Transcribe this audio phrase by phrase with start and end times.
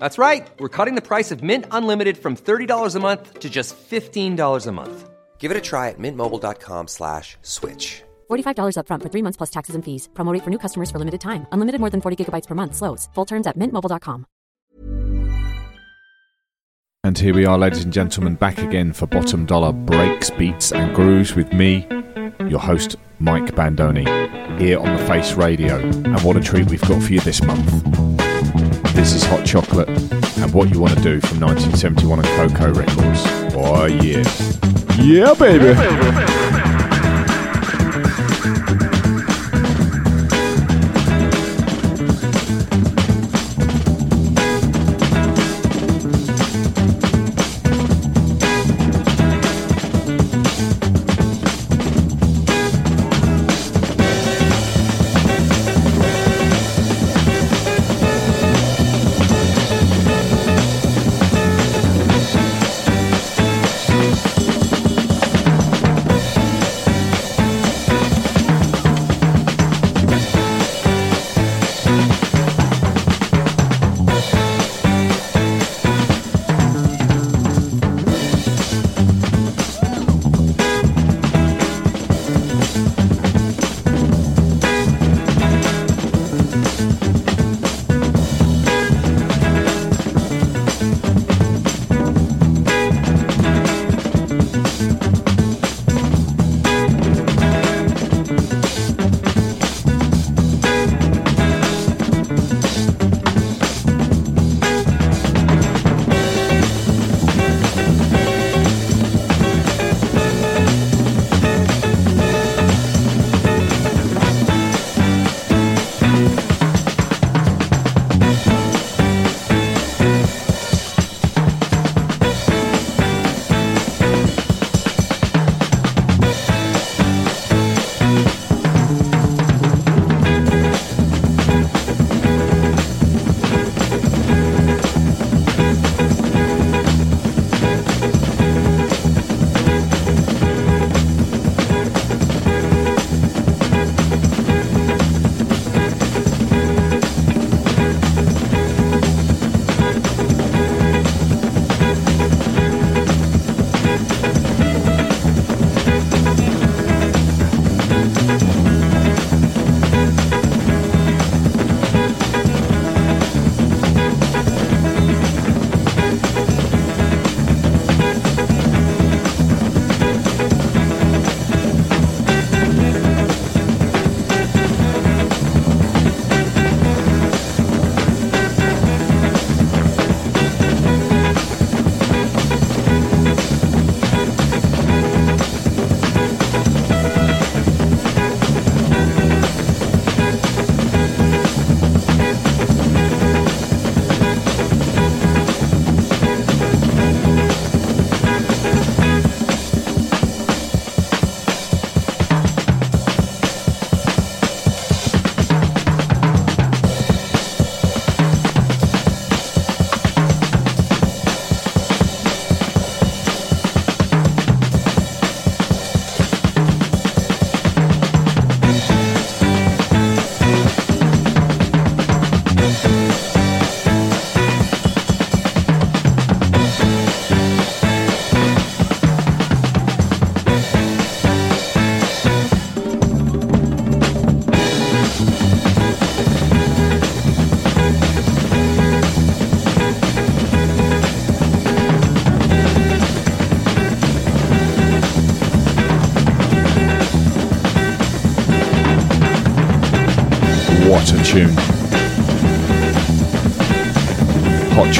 [0.00, 0.50] That's right.
[0.58, 4.72] We're cutting the price of Mint Unlimited from $30 a month to just $15 a
[4.72, 5.10] month.
[5.38, 8.02] Give it a try at mintmobile.com slash switch.
[8.30, 10.08] $45 upfront for three months plus taxes and fees.
[10.14, 11.46] Promo rate for new customers for limited time.
[11.52, 12.74] Unlimited more than 40 gigabytes per month.
[12.76, 13.08] Slows.
[13.14, 14.26] Full terms at mintmobile.com.
[17.02, 20.94] And here we are, ladies and gentlemen, back again for Bottom Dollar Breaks, Beats and
[20.94, 21.86] Grooves with me,
[22.46, 24.06] your host, Mike Bandoni,
[24.60, 25.78] here on the Face Radio.
[25.78, 28.29] And what a treat we've got for you this month.
[29.00, 33.22] This is Hot Chocolate and What You Want to Do from 1971 and Coco Records.
[33.56, 34.22] Oh, yeah.
[35.00, 35.72] Yeah, baby.
[35.72, 36.59] What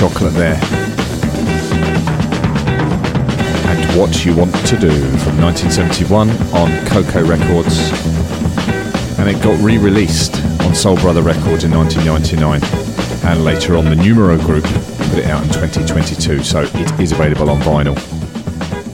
[0.01, 0.59] chocolate there.
[3.67, 4.89] And What You Want to Do
[5.19, 7.93] from 1971 on Coco Records.
[9.19, 12.63] And it got re released on Soul Brother Records in 1999.
[13.31, 17.51] And later on, the Numero Group put it out in 2022, so it is available
[17.51, 17.99] on vinyl.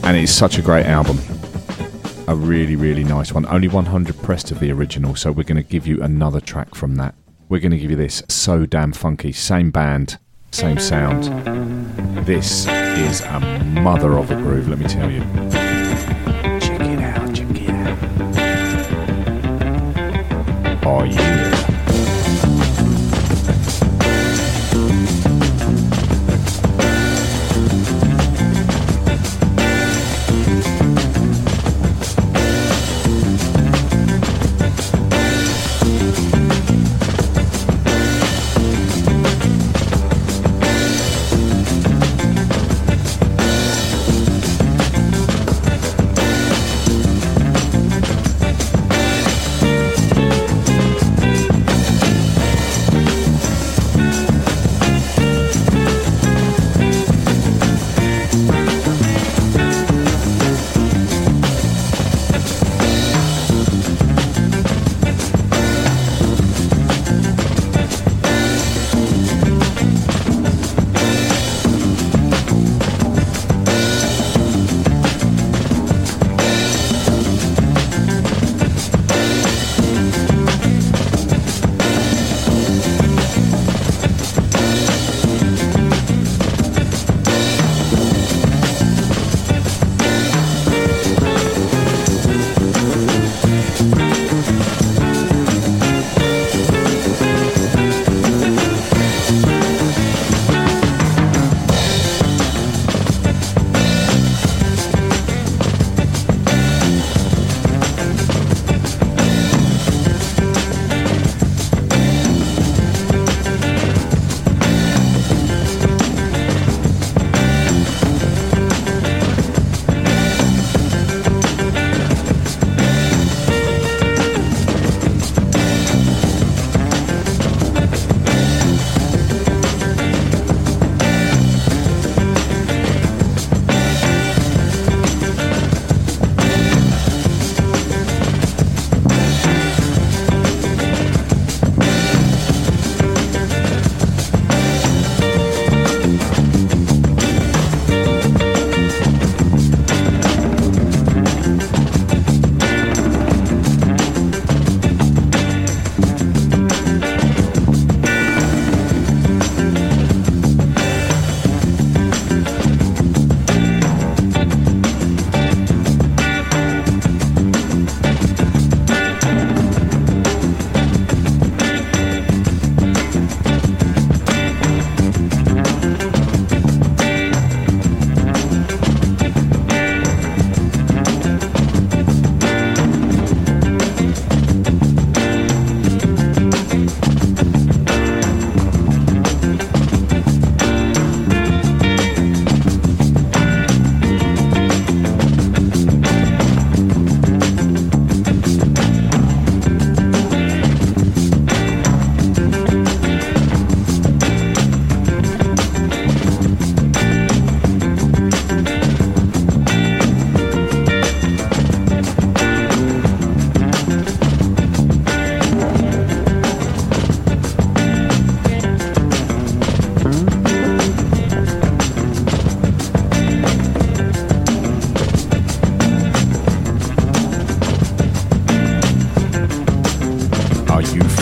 [0.03, 1.19] And it's such a great album
[2.27, 3.45] a really, really nice one.
[3.45, 6.95] Only 100 pressed of the original, so we're going to give you another track from
[6.95, 7.15] that.
[7.47, 10.17] We're going to give you this So Damn Funky, same band,
[10.57, 11.25] same sound.
[12.25, 15.21] This is a mother of a groove, let me tell you.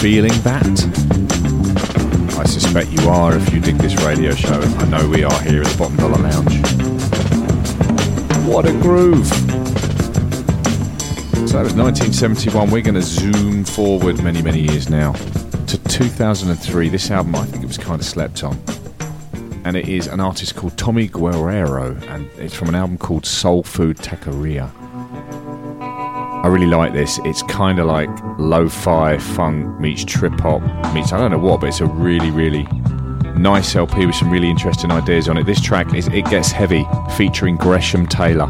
[0.06, 0.70] Feeling that?
[2.38, 4.62] I suspect you are if you dig this radio show.
[4.62, 6.62] I know we are here at the Bottom Dollar Lounge.
[8.48, 9.26] What a groove!
[11.50, 12.70] So that was 1971.
[12.70, 16.90] We're going to zoom forward many, many years now to 2003.
[16.90, 18.60] This album, I think it was kind of slept on.
[19.64, 23.64] And it is an artist called Tommy Guerrero, and it's from an album called Soul
[23.64, 24.70] Food Taqueria.
[26.46, 27.20] I really like this.
[27.25, 30.62] It's kind of like lo-fi funk meets trip hop
[30.94, 32.68] meets I don't know what, but it's a really really
[33.36, 35.48] nice LP with some really interesting ideas on it.
[35.48, 36.86] This track is It Gets Heavy
[37.18, 38.46] featuring Gresham Taylor.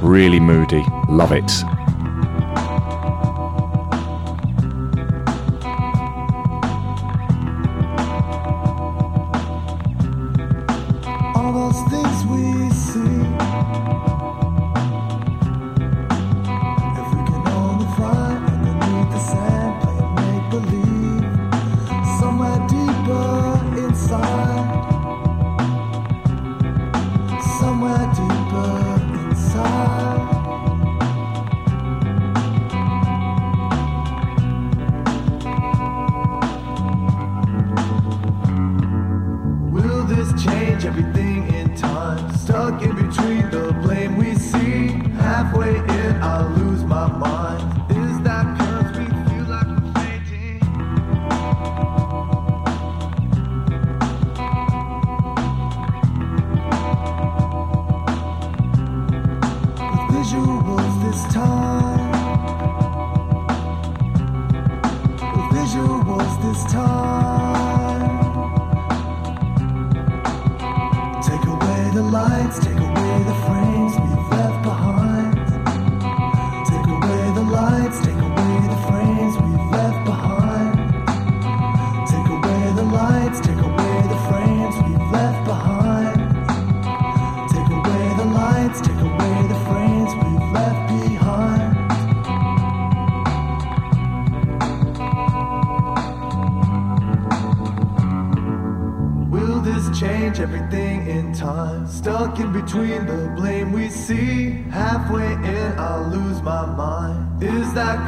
[0.00, 0.84] Really moody.
[1.08, 1.50] Love it.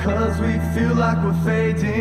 [0.06, 1.95] Cause we feel like we're fading?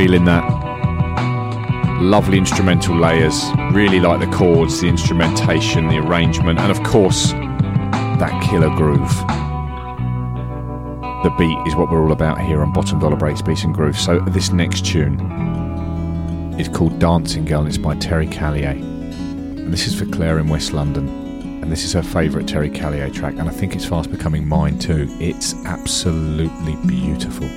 [0.00, 0.42] Feeling that.
[2.00, 3.44] Lovely instrumental layers.
[3.72, 9.14] Really like the chords, the instrumentation, the arrangement, and of course, that killer groove.
[11.22, 13.98] The beat is what we're all about here on Bottom Dollar Breaks, Beats and Groove.
[13.98, 15.20] So, this next tune
[16.58, 18.70] is called Dancing Girl and it's by Terry Callier.
[18.70, 21.10] And this is for Claire in West London.
[21.62, 24.78] And this is her favourite Terry Callier track, and I think it's fast becoming mine
[24.78, 25.08] too.
[25.20, 27.50] It's absolutely beautiful.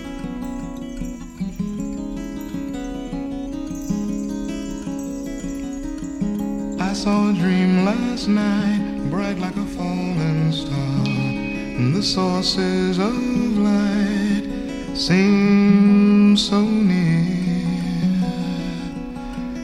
[7.83, 11.05] Last night, bright like a falling star.
[11.77, 13.13] And the sources of
[13.57, 14.43] light
[14.95, 17.25] seem so near,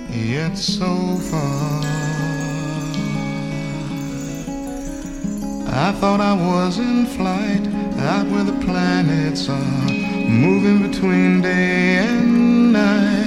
[0.10, 1.82] yet so far.
[5.72, 7.66] I thought I was in flight,
[8.00, 9.92] out where the planets are,
[10.28, 13.19] moving between day and night.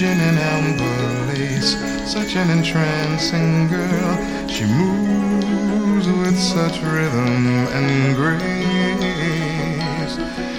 [0.00, 1.76] Vision in amber lace,
[2.10, 4.16] such an entrancing girl.
[4.48, 8.40] She moves with such rhythm and grace.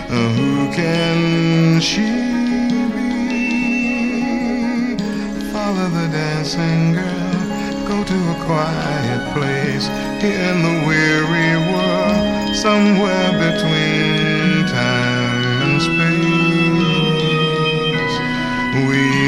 [0.10, 2.05] Uh, Who can she
[2.93, 3.10] be?
[5.51, 9.88] Follow the dancing girl, go to a quiet place
[10.21, 14.30] in the weary world, somewhere between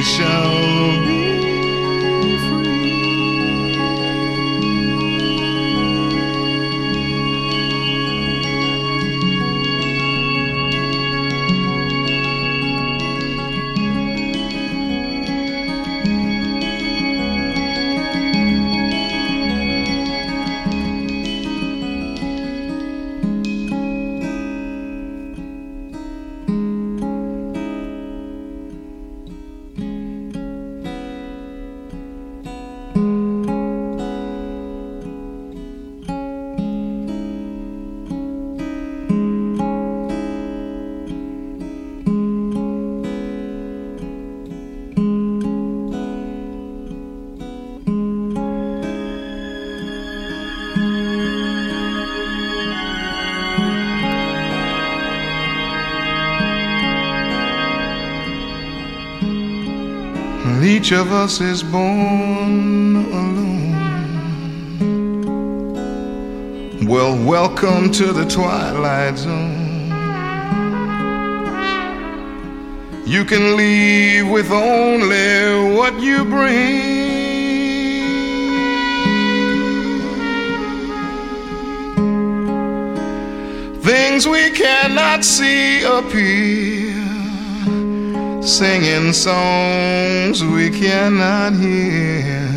[0.03, 1.02] shall
[60.83, 63.71] Each of us is born alone.
[66.85, 69.87] Well, welcome to the twilight zone.
[73.05, 76.91] You can leave with only what you bring.
[83.83, 86.82] Things we cannot see appear
[88.45, 92.49] singing songs we cannot hear.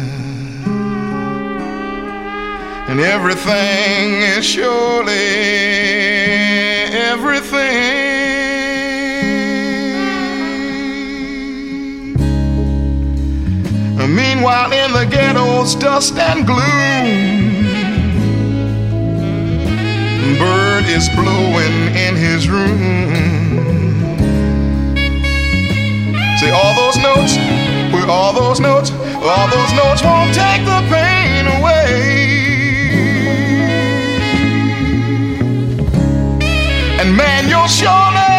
[2.88, 5.12] And everything is surely
[6.92, 8.06] everything.
[14.08, 16.66] Meanwhile, in the ghetto's dust and gloom,
[20.38, 23.45] bird is blowing in his room.
[26.46, 27.36] See all those notes,
[27.92, 31.90] with all those notes, all those notes won't take the pain away.
[37.00, 38.35] And man, you're surely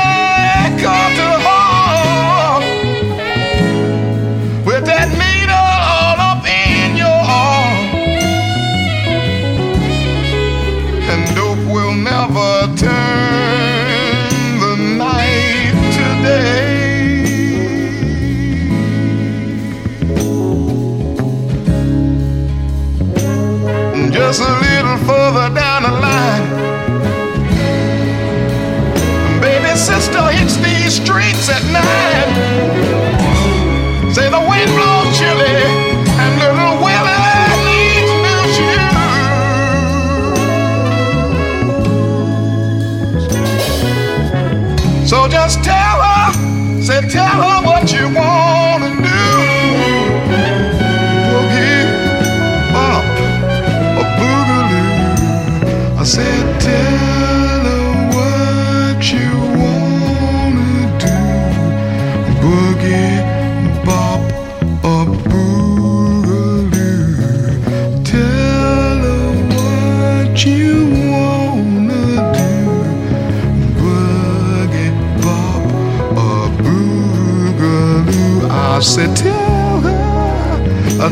[31.49, 32.26] at night.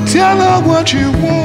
[0.05, 1.44] Tell her what you wanna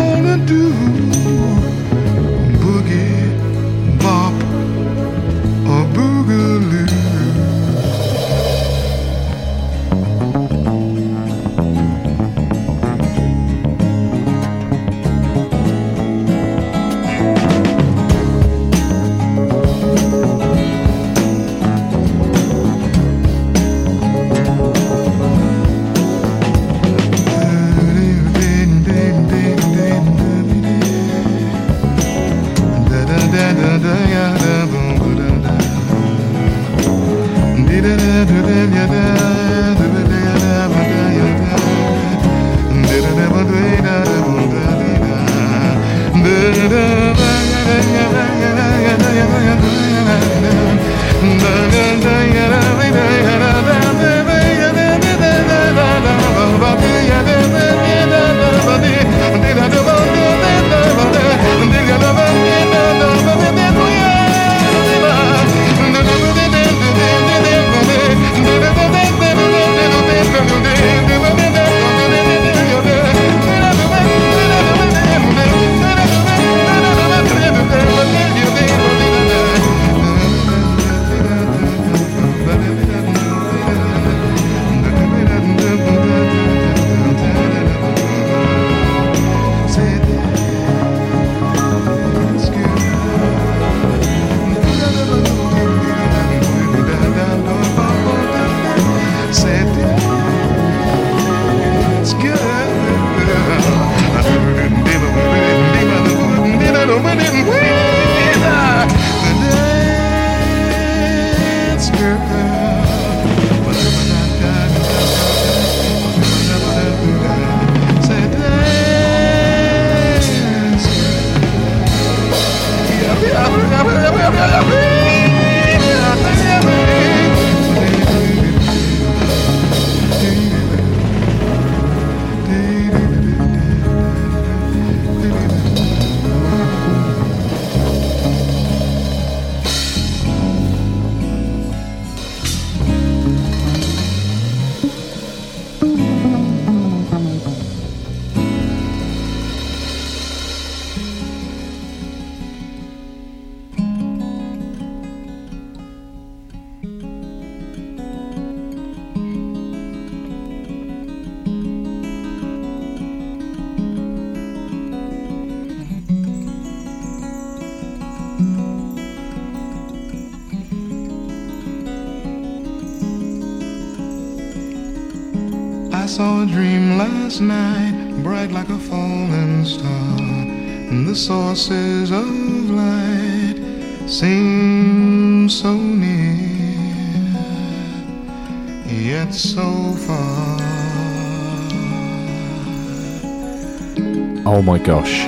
[194.91, 195.27] gosh.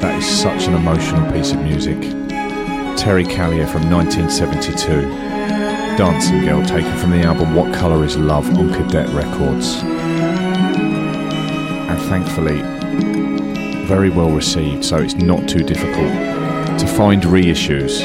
[0.00, 2.00] That is such an emotional piece of music.
[2.96, 5.02] Terry Callier from 1972.
[5.98, 9.82] Dancing Girl taken from the album What Colour Is Love on Cadet Records.
[11.90, 12.62] And thankfully,
[13.84, 16.14] very well received, so it's not too difficult
[16.80, 18.00] to find reissues.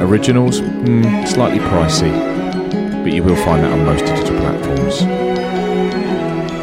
[0.00, 5.02] Originals, mm, slightly pricey, but you will find that on most digital platforms.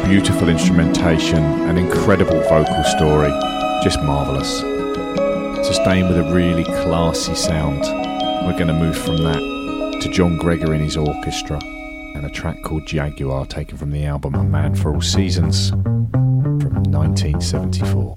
[0.08, 3.30] Beautiful instrumentation, an incredible vocal story,
[3.82, 4.60] just marvellous.
[5.66, 7.82] Sustained with a really classy sound.
[8.46, 11.58] We're going to move from that to John Gregory and his orchestra,
[12.14, 16.84] and a track called Jaguar taken from the album A Man for All Seasons from
[16.84, 18.16] 1974.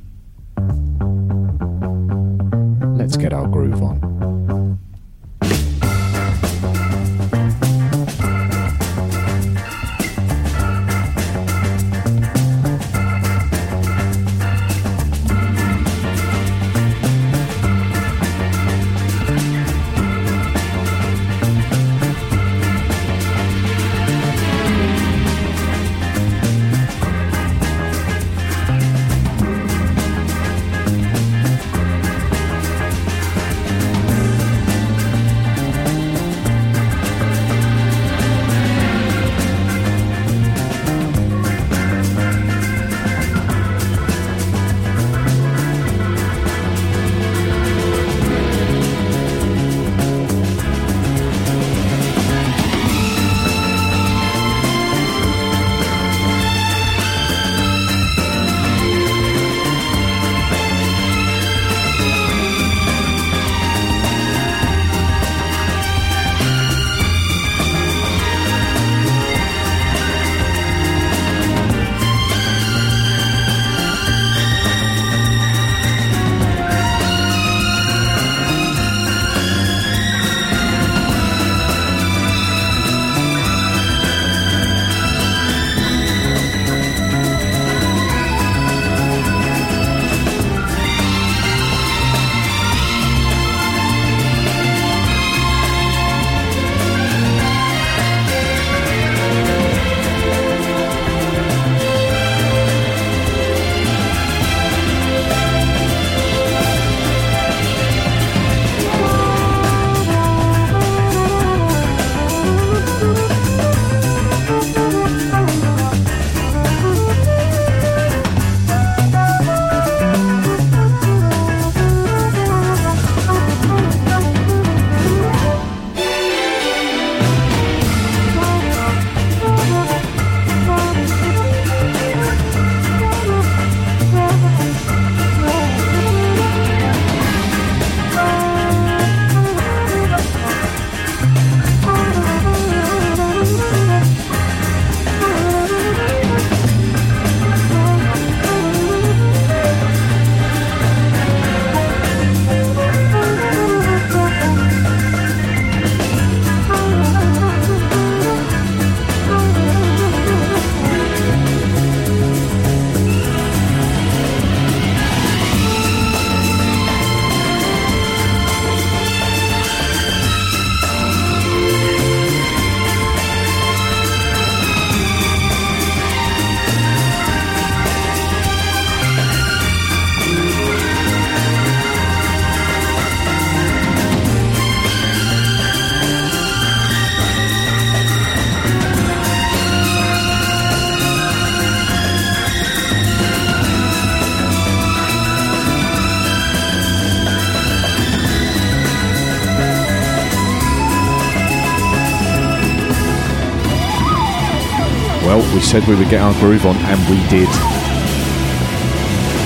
[205.69, 207.47] Said we would get our groove on, and we did.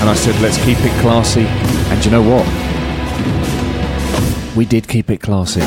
[0.00, 1.44] And I said, let's keep it classy.
[1.44, 2.46] And you know what?
[4.56, 5.60] We did keep it classy.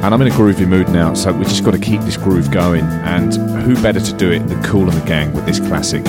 [0.00, 2.52] And I'm in a groovy mood now, so we just got to keep this groove
[2.52, 2.84] going.
[2.84, 6.04] And who better to do it than Kool and the Gang with this classic?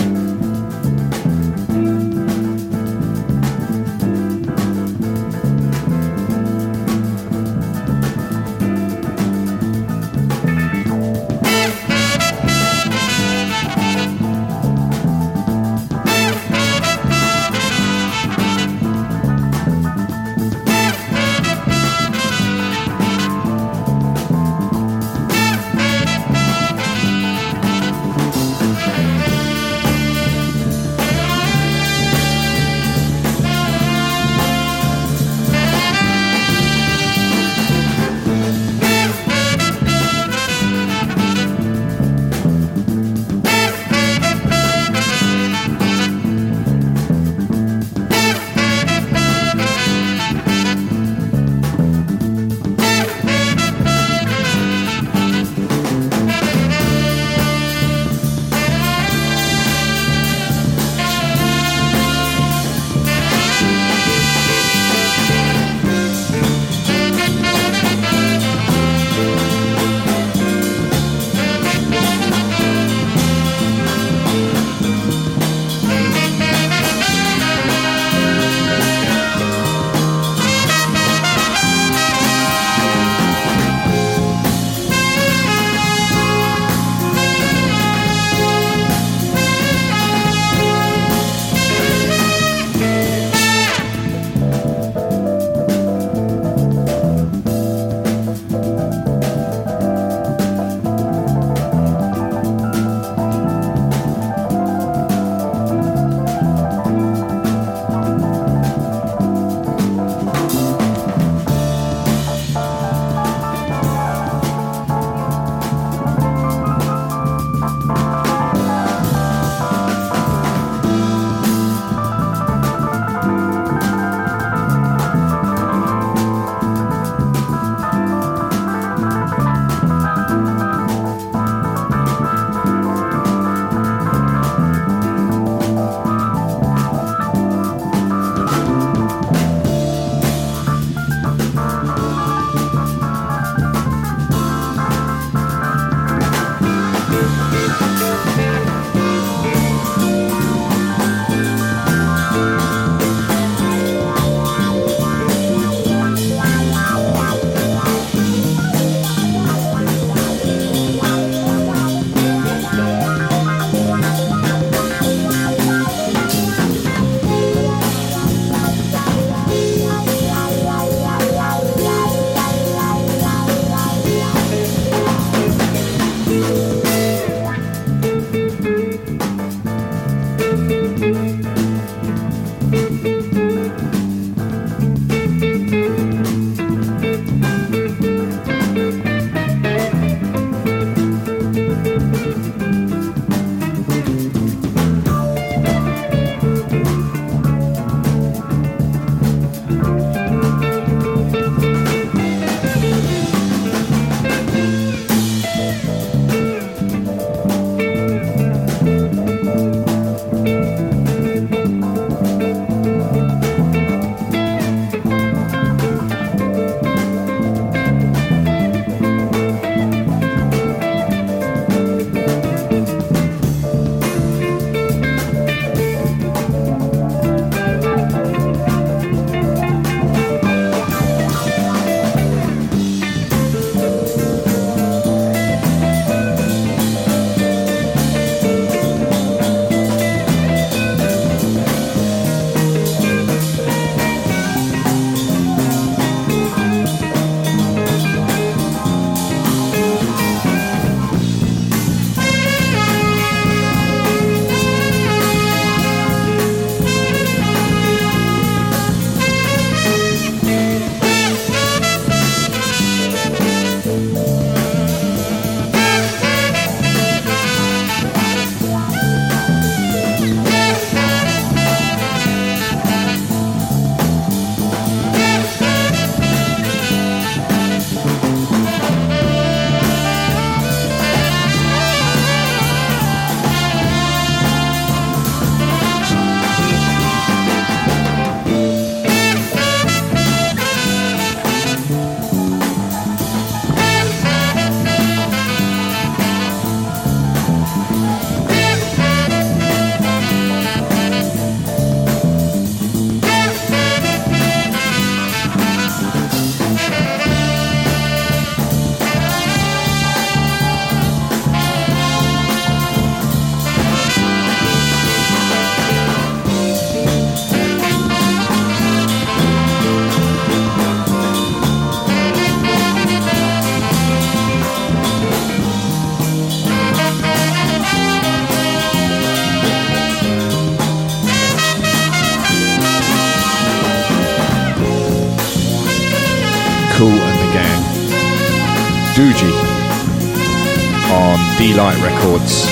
[342.25, 342.65] Records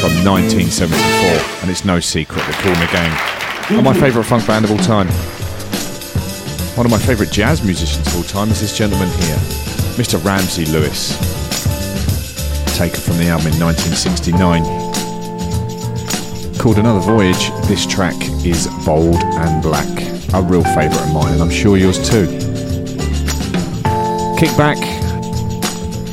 [0.00, 3.12] from 1974, and it's no secret that Kool and the Gang
[3.78, 5.08] are my favourite funk band of all time.
[6.78, 9.36] One of my favourite jazz musicians of all time is this gentleman here,
[10.00, 10.24] Mr.
[10.24, 11.18] Ramsey Lewis,
[12.78, 14.64] taken from the album in 1969.
[16.56, 19.90] Called Another Voyage, this track is Bold and Black,
[20.32, 22.26] a real favourite of mine, and I'm sure yours too.
[24.40, 24.78] Kick back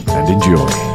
[0.09, 0.88] and enjoy.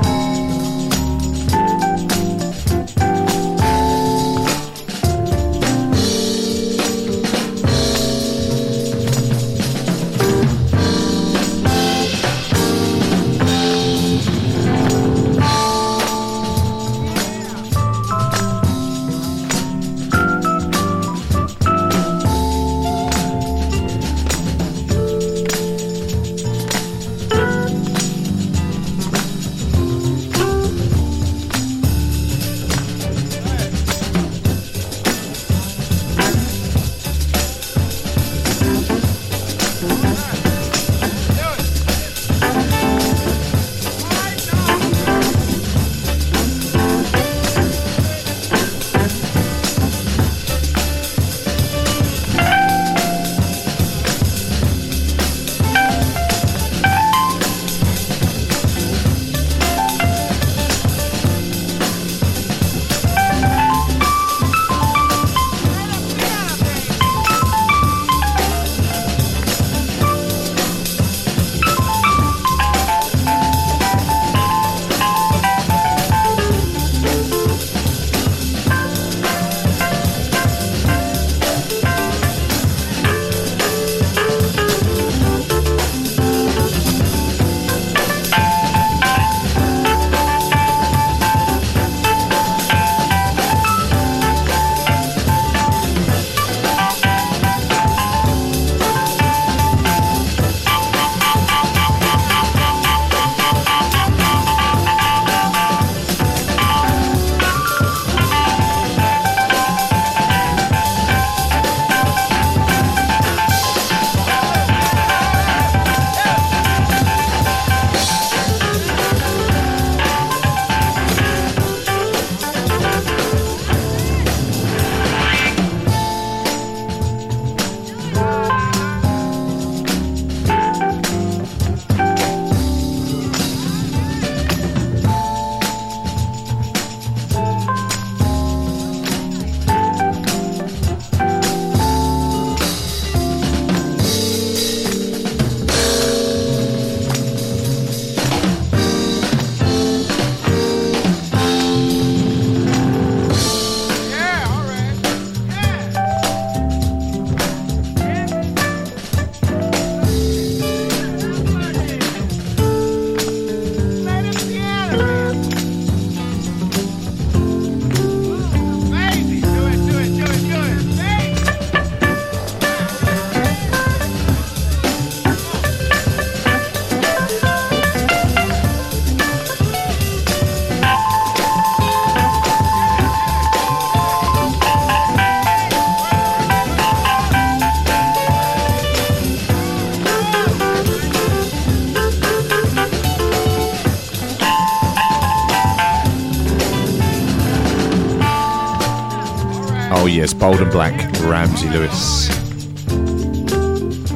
[200.45, 200.93] Bold and Black,
[201.23, 202.29] Ramsey Lewis.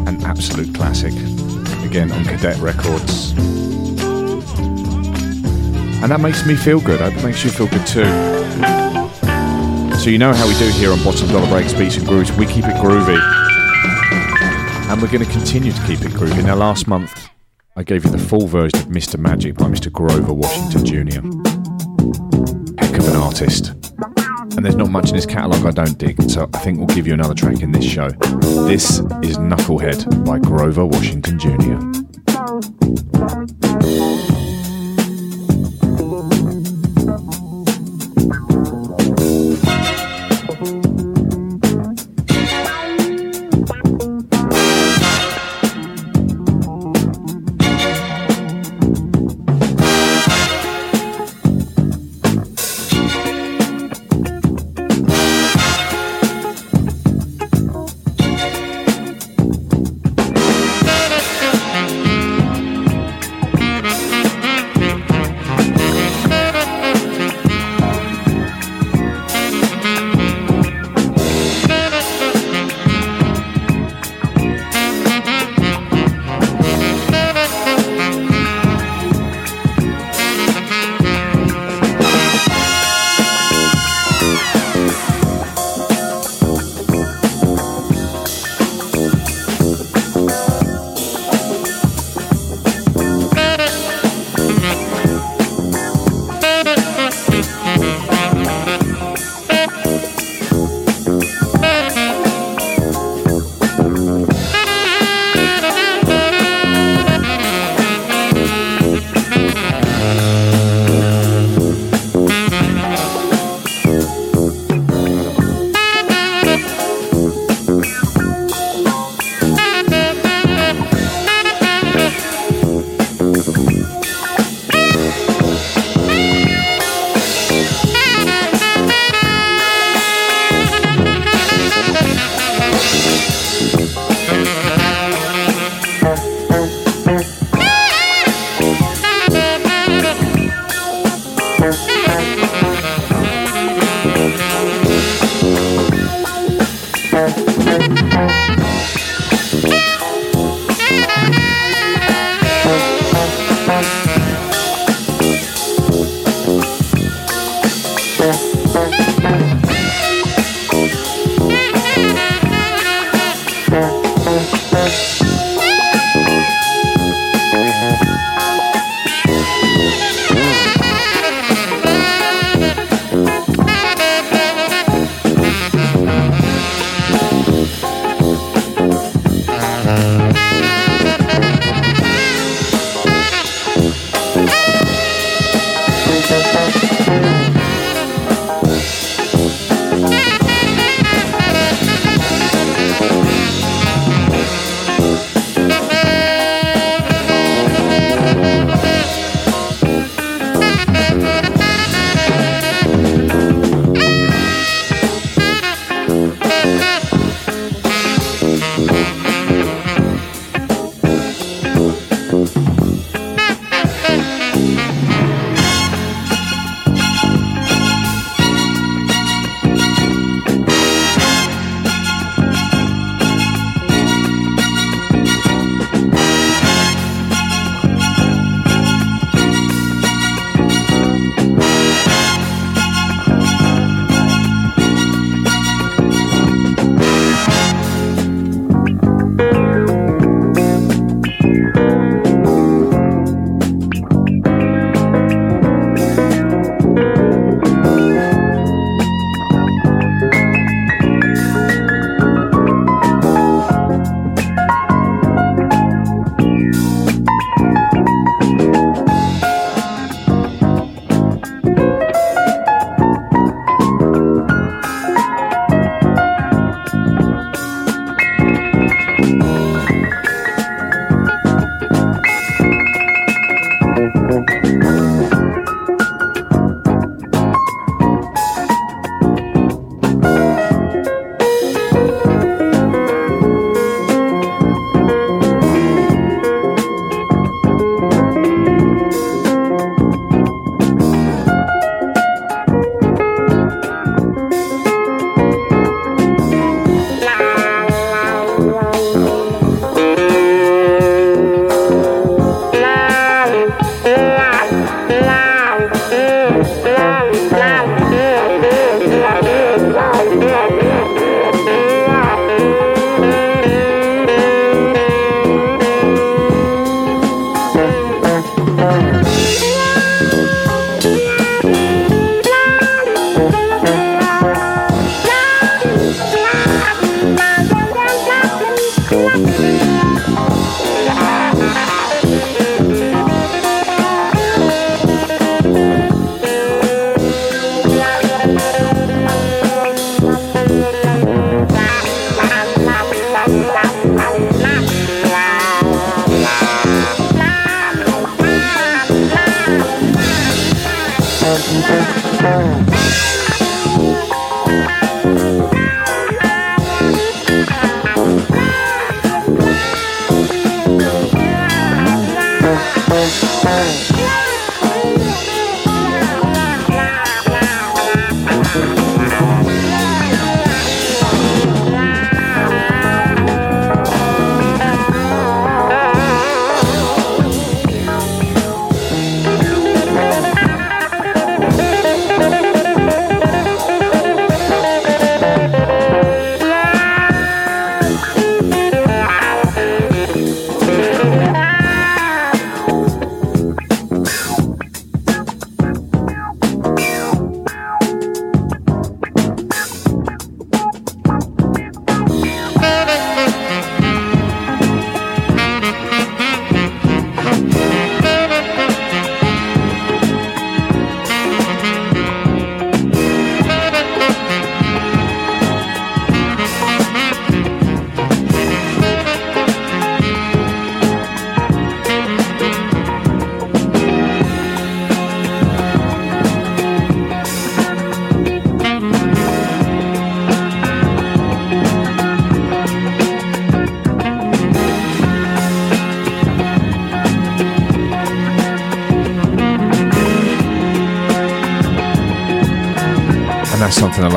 [0.06, 1.14] An absolute classic.
[1.86, 3.30] Again on Cadet Records.
[6.02, 7.00] And that makes me feel good.
[7.00, 8.04] That makes you feel good too.
[9.96, 12.30] So you know how we do here on Bottom Dollar Breaks, Beats and Grooves.
[12.32, 13.18] We keep it groovy.
[14.90, 16.44] And we're going to continue to keep it groovy.
[16.44, 17.30] Now, last month,
[17.74, 19.18] I gave you the full version of Mr.
[19.18, 19.90] Magic by Mr.
[19.90, 21.22] Grover Washington Jr.
[22.84, 23.77] Heck of an artist
[24.58, 27.06] and there's not much in his catalogue I don't dig, so I think we'll give
[27.06, 28.08] you another track in this show.
[28.66, 31.97] This is Knucklehead by Grover Washington Jr.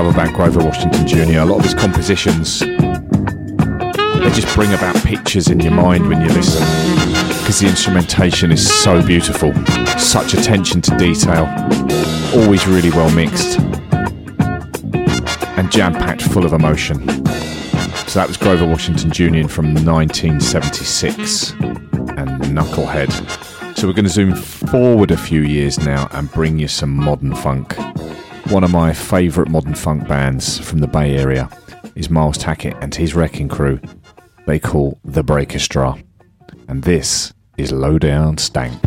[0.07, 1.39] another Grover Washington Jr.
[1.39, 6.27] A lot of his compositions, they just bring about pictures in your mind when you
[6.29, 6.61] listen
[7.39, 9.53] because the instrumentation is so beautiful,
[9.99, 11.45] such attention to detail,
[12.35, 13.59] always really well mixed
[15.57, 17.07] and jam packed full of emotion.
[18.07, 19.47] So that was Grover Washington Jr.
[19.47, 23.77] from 1976 and Knucklehead.
[23.77, 27.35] So we're going to zoom forward a few years now and bring you some modern
[27.35, 27.75] funk.
[28.51, 31.49] One of my favourite modern funk bands from the Bay Area
[31.95, 33.79] is Miles Tackett and his wrecking crew.
[34.45, 35.95] They call the Breakestra.
[36.67, 38.77] And this is Lowdown Stank.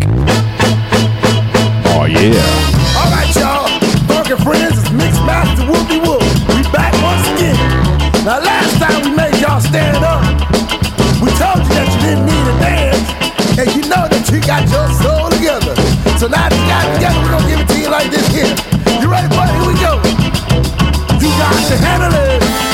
[1.97, 2.45] Oh yeah.
[2.93, 3.65] Alright y'all,
[4.05, 6.21] Funky Friends it's Mixed Master Whoopie Whoop.
[6.53, 7.57] We back once again.
[8.23, 10.21] Now last time we made y'all stand up,
[11.25, 13.09] we told you that you didn't need a dance.
[13.57, 15.75] And you know that you got your soul together.
[16.19, 18.53] So now that you got together, we're gonna give it to you like this here.
[19.01, 19.44] You ready, buddy?
[21.39, 22.74] got to handle it.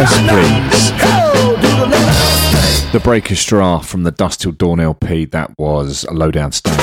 [0.00, 0.92] Yes, please.
[2.92, 6.80] The Breakestra from the Dusk Till Dawn LP, that was a lowdown stank.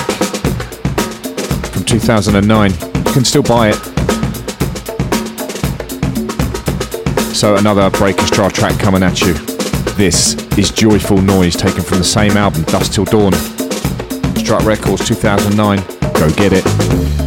[1.72, 2.70] From 2009.
[2.70, 2.78] You
[3.12, 3.78] can still buy it.
[7.34, 9.34] So, another Breakestra track coming at you.
[9.96, 13.34] This is Joyful Noise, taken from the same album, Dusk Till Dawn.
[14.36, 15.80] Strut Records 2009.
[16.14, 17.27] Go get it.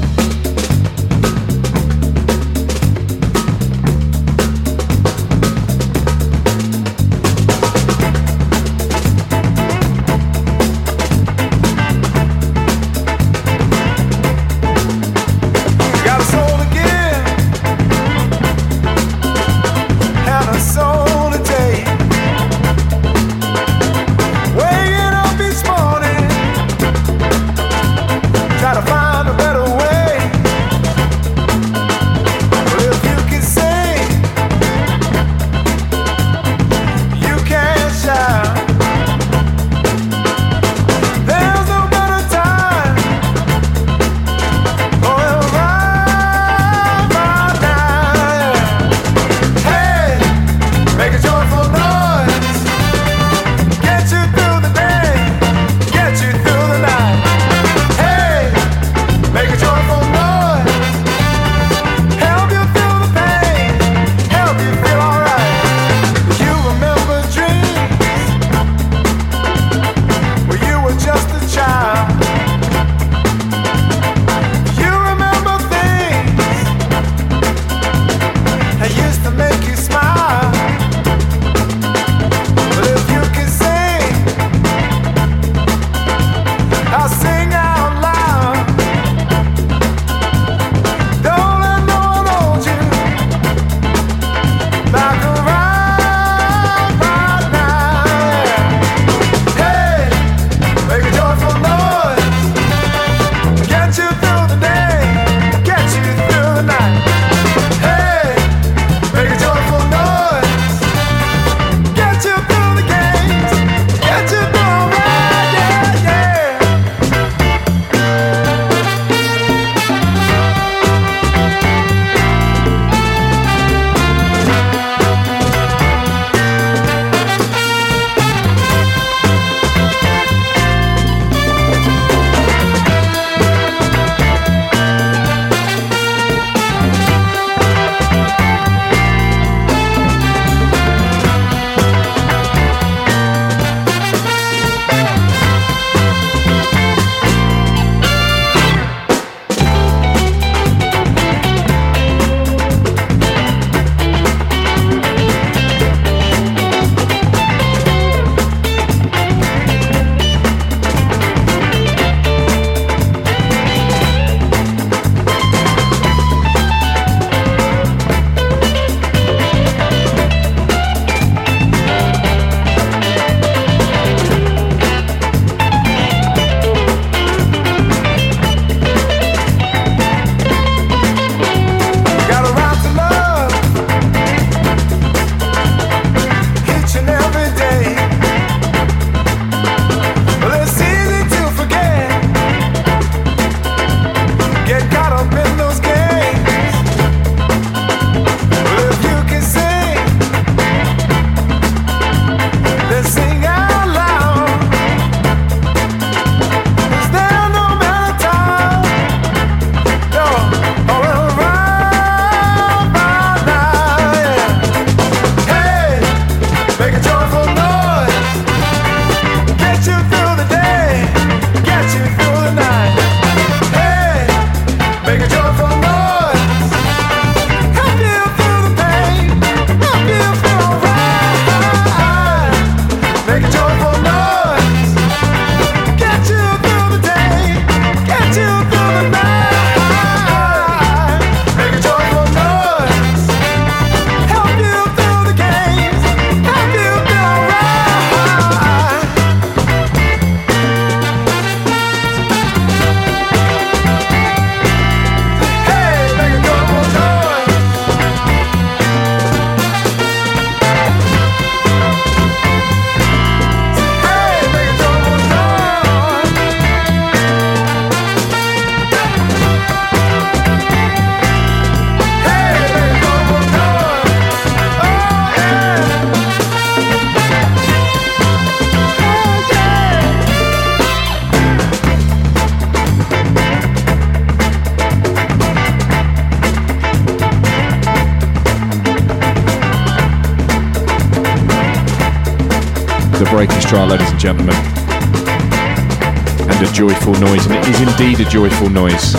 [294.38, 299.14] And a joyful noise, and it is indeed a joyful noise.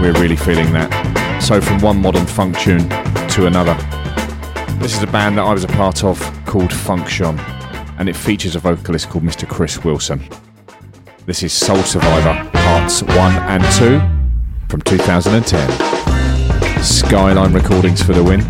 [0.00, 0.90] We're really feeling that.
[1.42, 3.74] So, from one modern funk tune to another.
[4.80, 7.38] This is a band that I was a part of called Function,
[7.98, 9.48] and it features a vocalist called Mr.
[9.48, 10.22] Chris Wilson.
[11.24, 13.98] This is Soul Survivor, parts 1 and 2
[14.68, 16.82] from 2010.
[16.82, 18.42] Skyline Recordings for the win.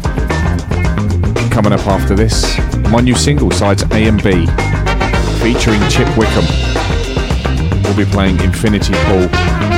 [1.50, 2.58] Coming up after this,
[2.90, 4.46] my new single, sides A and B,
[5.42, 6.44] featuring Chip Wickham.
[7.82, 9.28] We'll be playing Infinity Pool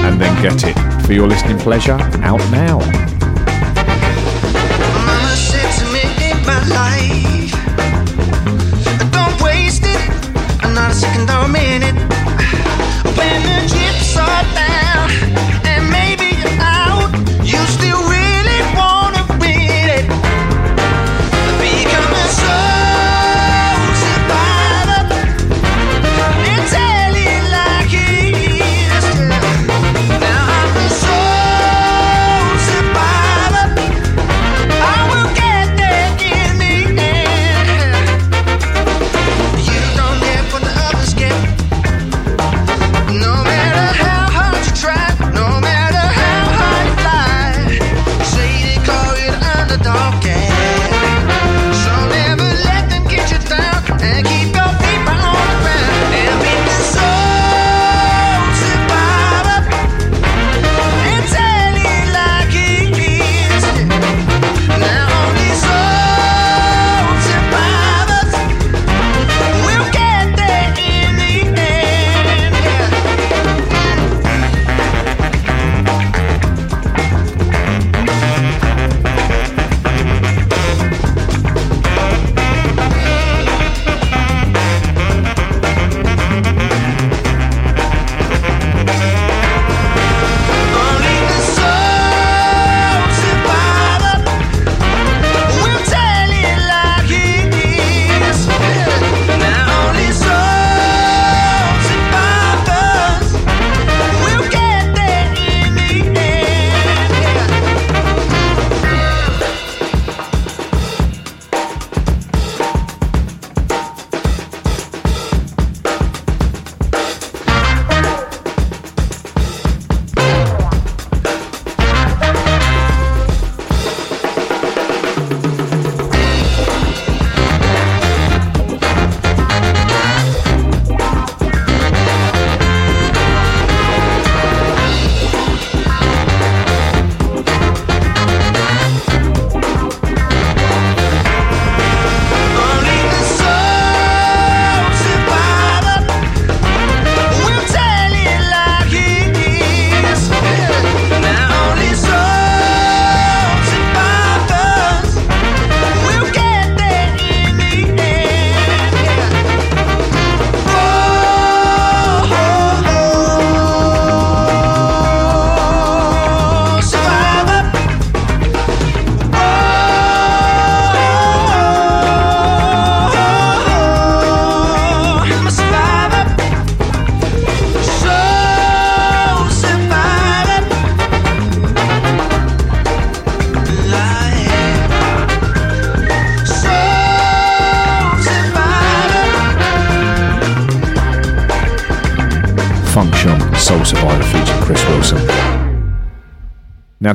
[0.05, 1.07] and then Get It.
[1.07, 2.81] For your listening pleasure, out now.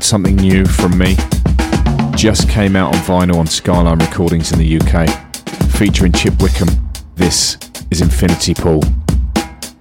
[0.06, 1.16] Something new from me.
[2.16, 5.10] Just came out on vinyl on Skyline Recordings in the UK,
[5.72, 6.68] featuring Chip Wickham.
[7.16, 7.58] This
[7.90, 8.84] is Infinity Pool.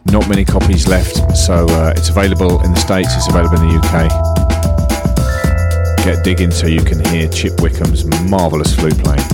[0.07, 3.77] Not many copies left, so uh, it's available in the States, it's available in the
[3.79, 4.09] UK.
[6.05, 9.34] Get digging so you can hear Chip Wickham's marvellous flute playing.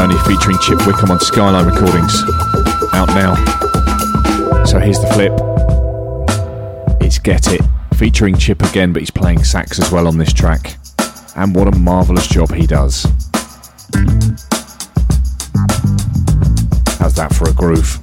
[0.00, 2.22] Bandoni, featuring Chip Wickham on Skyline Recordings.
[2.94, 3.34] Out now.
[4.64, 5.32] So here's the flip.
[7.02, 7.60] It's Get It,
[7.96, 10.78] featuring Chip again, but he's playing sax as well on this track.
[11.36, 13.04] And what a marvellous job he does.
[16.98, 17.99] How's that for a groove?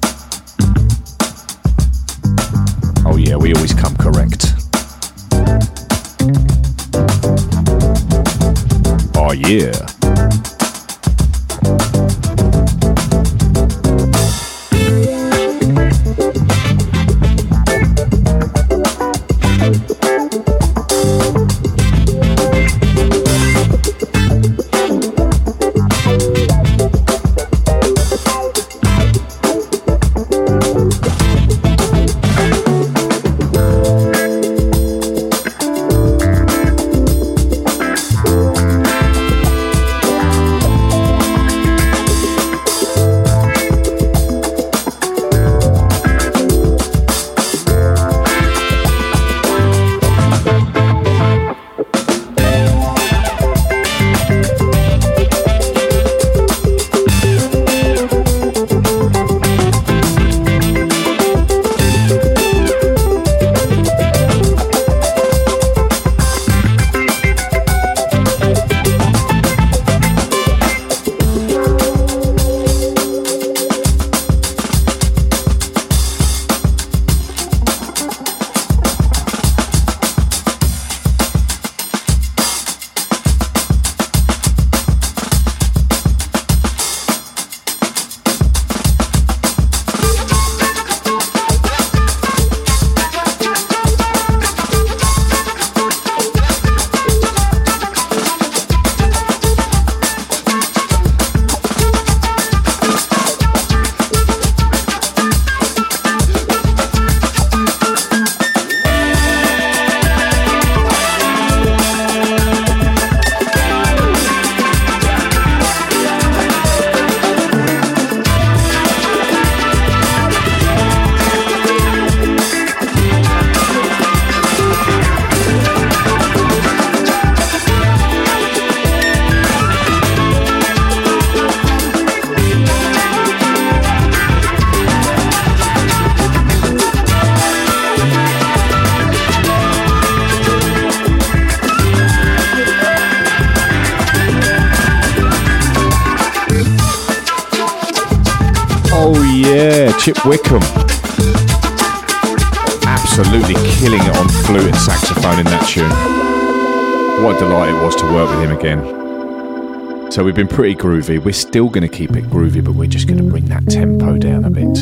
[160.18, 161.24] So we've been pretty groovy.
[161.24, 164.18] We're still going to keep it groovy, but we're just going to bring that tempo
[164.18, 164.76] down a bit.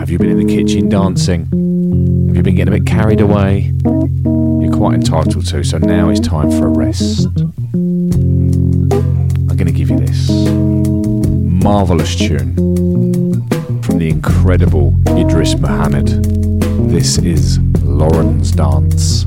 [0.00, 1.40] Have you been in the kitchen dancing?
[2.28, 3.74] Have you been getting a bit carried away?
[3.84, 7.26] You're quite entitled to, so now it's time for a rest.
[7.74, 8.88] I'm
[9.48, 10.30] going to give you this
[11.62, 12.54] marvelous tune
[13.82, 16.06] from the incredible Idris Muhammad.
[16.90, 19.26] This is Loran's Dance.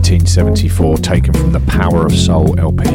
[0.00, 2.88] 1974, taken from the Power of Soul LP.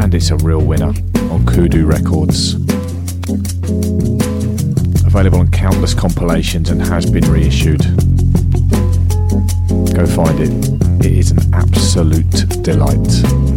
[0.00, 0.92] And it's a real winner
[1.32, 2.54] on Kudu Records.
[5.04, 7.82] Available on countless compilations and has been reissued.
[9.92, 11.04] Go find it.
[11.04, 13.53] It is an absolute delight.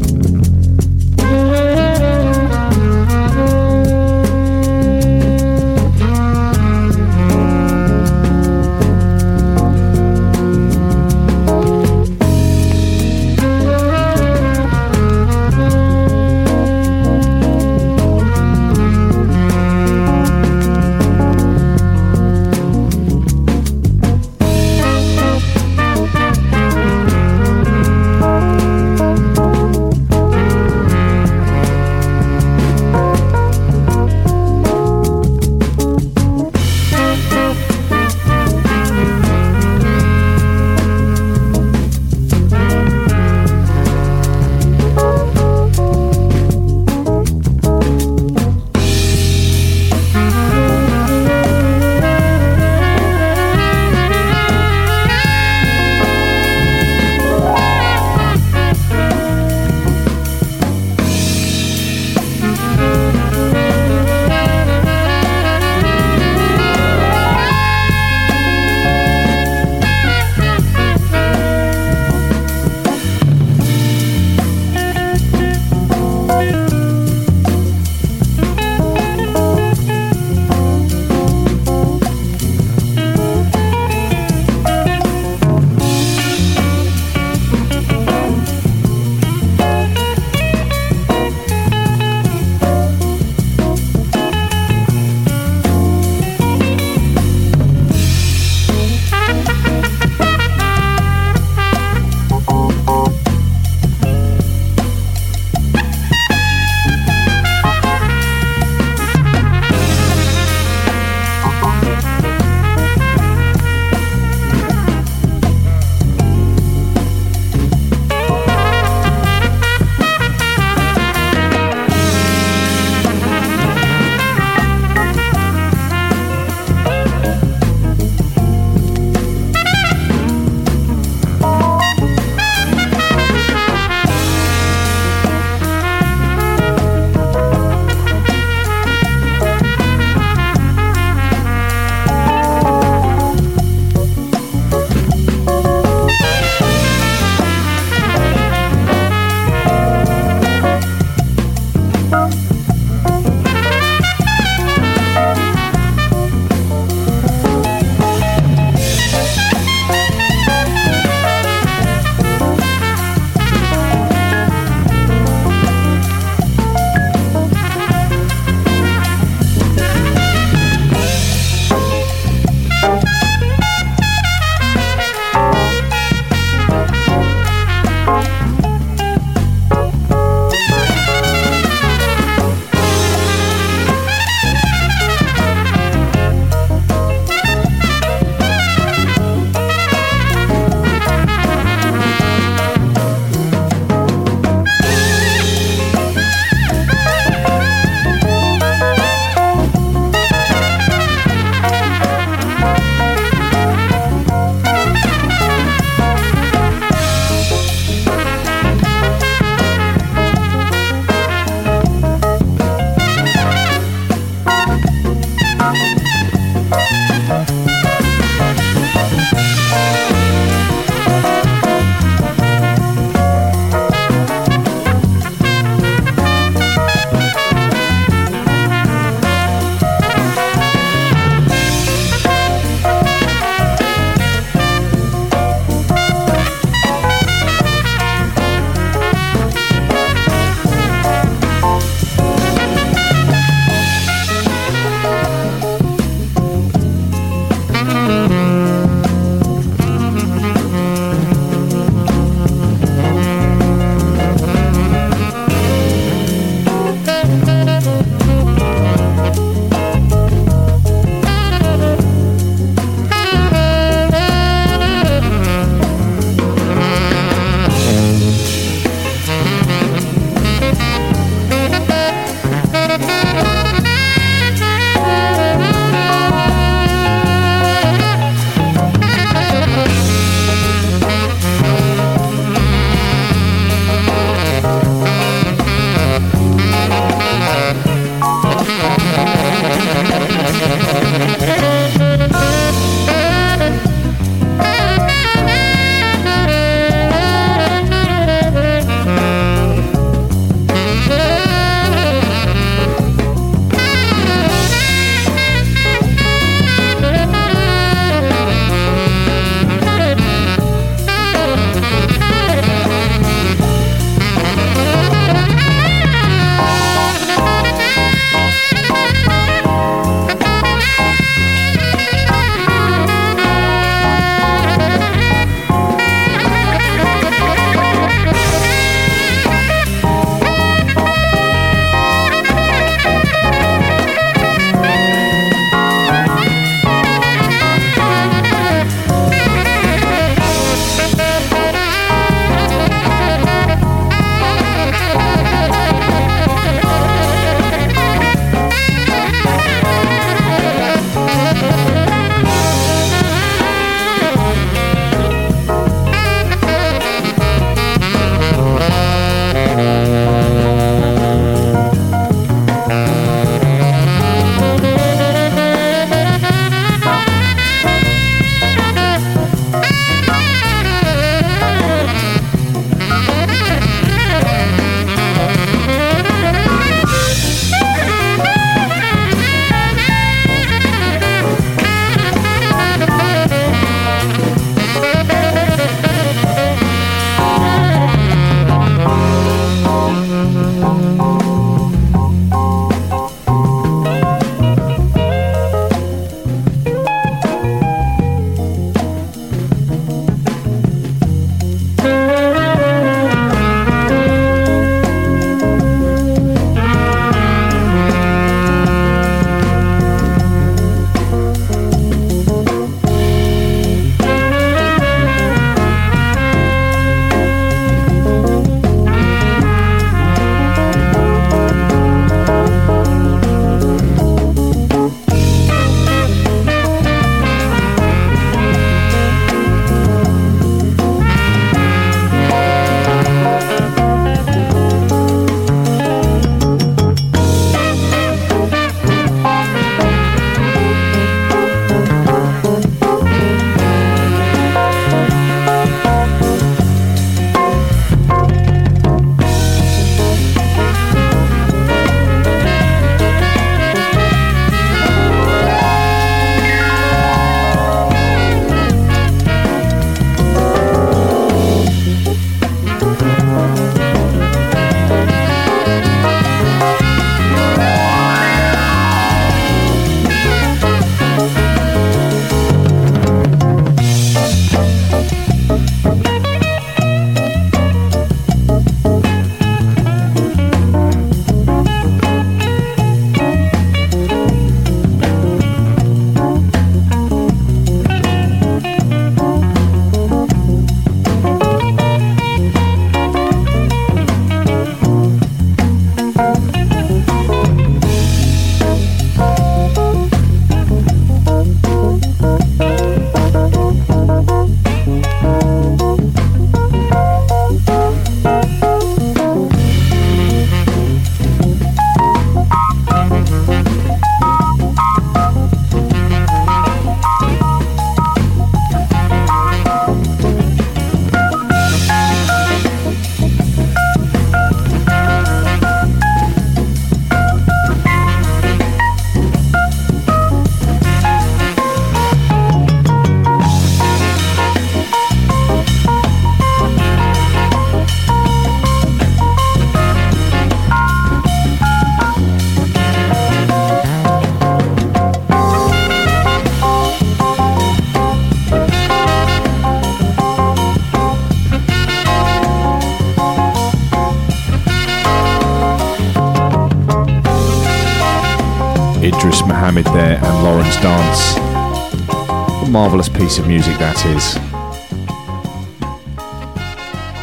[563.18, 564.54] Marvellous piece of music that is.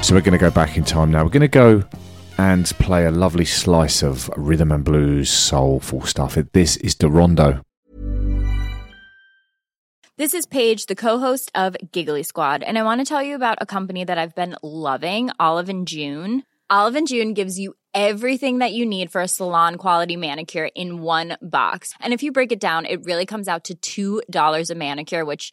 [0.07, 1.25] So we're going to go back in time now.
[1.25, 1.83] We're going to go
[2.39, 6.39] and play a lovely slice of rhythm and blues, soulful stuff.
[6.53, 7.61] This is Darondo.
[10.17, 13.59] This is Paige, the co-host of Giggly Squad, and I want to tell you about
[13.61, 16.45] a company that I've been loving, Olive and June.
[16.71, 21.03] Olive and June gives you everything that you need for a salon quality manicure in
[21.03, 21.95] one box.
[22.01, 25.53] And if you break it down, it really comes out to $2 a manicure, which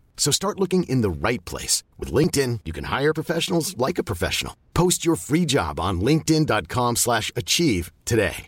[0.21, 1.81] So start looking in the right place.
[1.97, 4.55] With LinkedIn, you can hire professionals like a professional.
[4.75, 8.45] Post your free job on linkedin.com slash achieve today.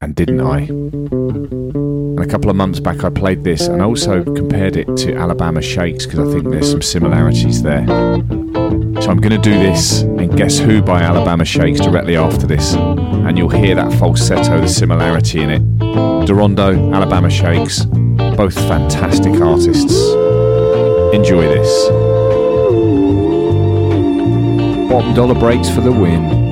[0.00, 0.62] And didn't I?
[0.62, 5.62] And a couple of months back I played this and also compared it to Alabama
[5.62, 7.86] Shakes because I think there's some similarities there.
[7.86, 12.74] So I'm going to do this and Guess Who by Alabama Shakes directly after this.
[12.74, 15.78] And you'll hear that falsetto, the similarity in it.
[15.78, 17.86] Darondo, Alabama Shakes,
[18.36, 20.12] both fantastic artists.
[21.14, 21.88] Enjoy this.
[24.90, 26.43] Bottom dollar breaks for the win.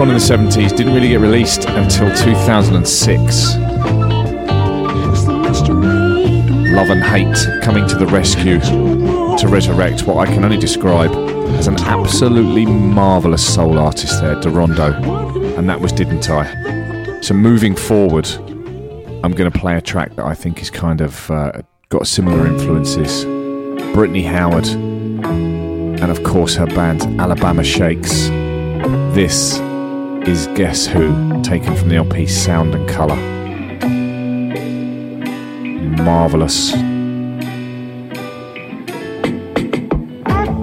[0.00, 3.36] In the 70s, didn't really get released until 2006.
[3.36, 5.74] It's the mystery.
[6.72, 11.12] Luv N' Haight coming to the rescue to resurrect what I can only describe
[11.58, 15.58] as an absolutely marvellous soul artist there, Darondo.
[15.58, 17.20] And that was Didn't I?
[17.20, 18.26] So moving forward,
[19.22, 21.60] I'm going to play a track that I think is kind of uh,
[21.90, 23.24] got similar influences.
[23.94, 28.28] Brittany Howard, and of course her band Alabama Shakes.
[29.12, 29.60] This
[30.26, 33.16] is Guess Who, taken from the LP Sound and Colour.
[36.04, 36.74] Marvellous.
[40.26, 40.60] I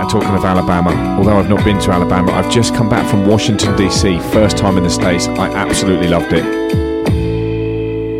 [0.00, 3.28] And talking of Alabama, although I've not been to Alabama, I've just come back from
[3.28, 4.18] Washington, D.C.
[4.32, 5.28] First time in the States.
[5.28, 6.42] I absolutely loved it.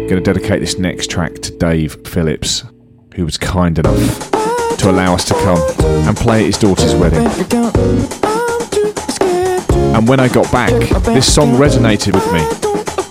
[0.09, 2.63] Going to dedicate this next track to Dave Phillips,
[3.17, 4.31] who was kind enough
[4.79, 5.59] to allow us to come
[6.07, 8.20] and play at his daughter's wedding.
[9.95, 10.73] And when I got back,
[11.05, 12.41] this song resonated with me.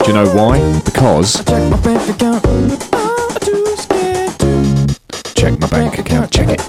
[0.05, 0.59] Do you know why?
[0.83, 1.43] Because
[5.35, 6.59] check my bank account, check it.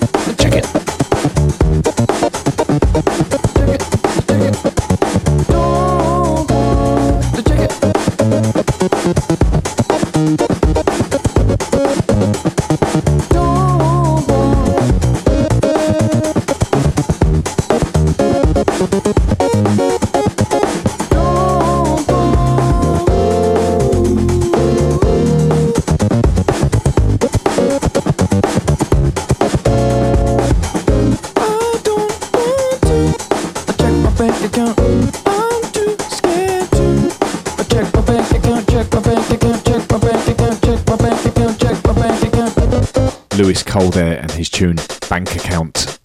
[43.91, 44.77] Colder and his tune
[45.09, 45.99] Bank Account,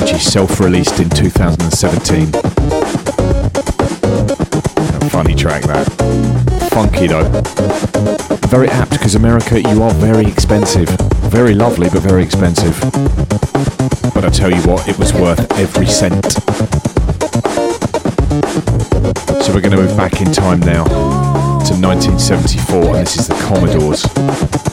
[0.00, 2.28] which he self released in 2017.
[4.82, 5.86] A funny track that.
[6.72, 7.28] Funky though.
[8.48, 10.88] Very apt because America, you are very expensive.
[11.30, 12.76] Very lovely, but very expensive.
[14.12, 16.32] But I tell you what, it was worth every cent.
[19.44, 23.34] So we're going to move back in time now to 1974, and this is the
[23.34, 24.02] Commodores,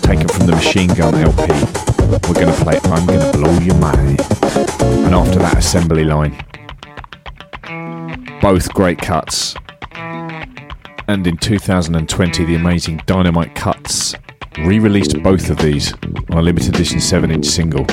[0.02, 1.89] taken from the Machine Gun LP.
[2.10, 4.20] We're going to play I'm Going to Blow Your Mind.
[4.20, 6.36] And after that, Assembly Line.
[8.42, 9.54] Both great cuts.
[9.94, 14.16] And in 2020, the amazing Dynamite Cuts
[14.58, 15.94] re released both of these
[16.32, 17.86] on a limited edition 7 inch single.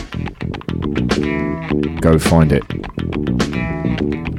[2.01, 4.36] Go find it.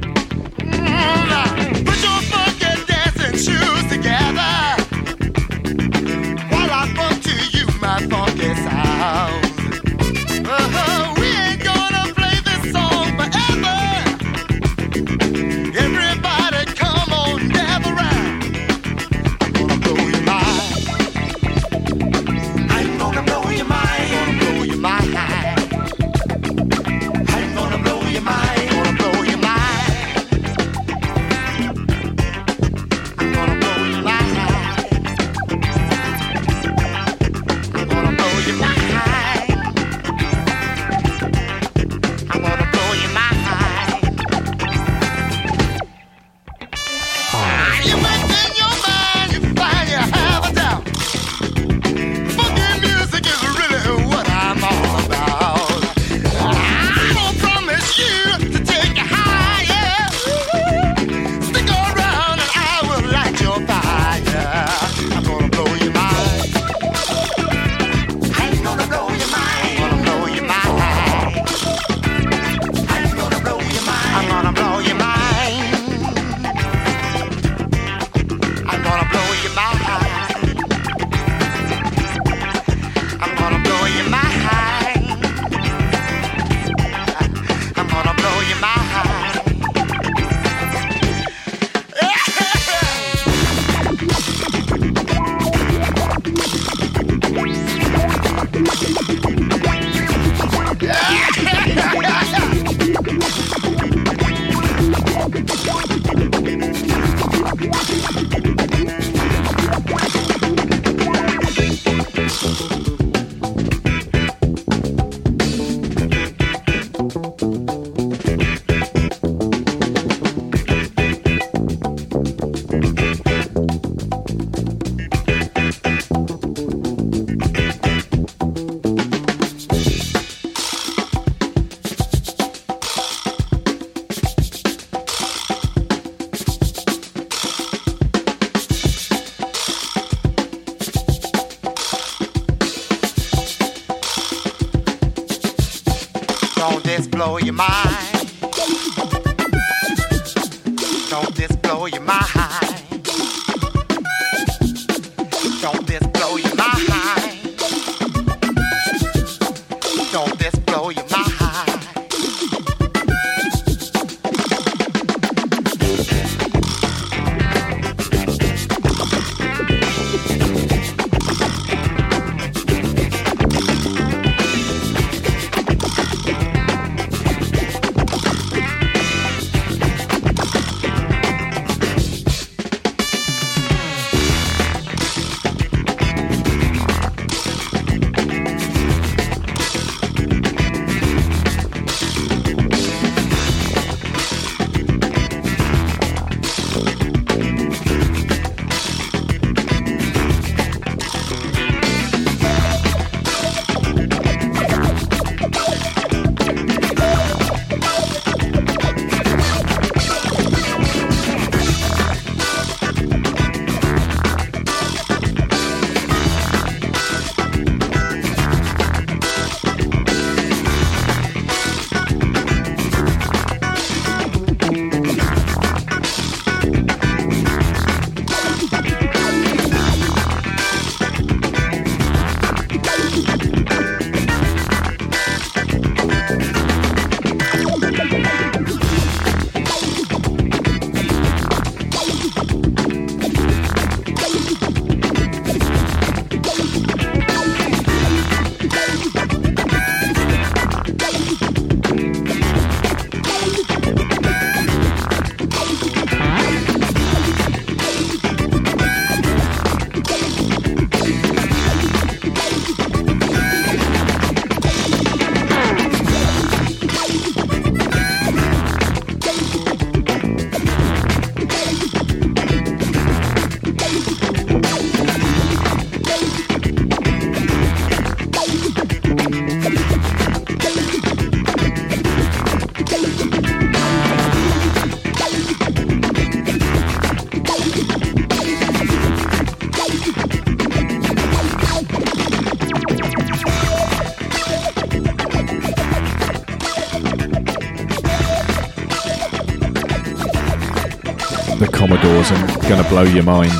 [302.78, 303.52] And gonna blow your mind.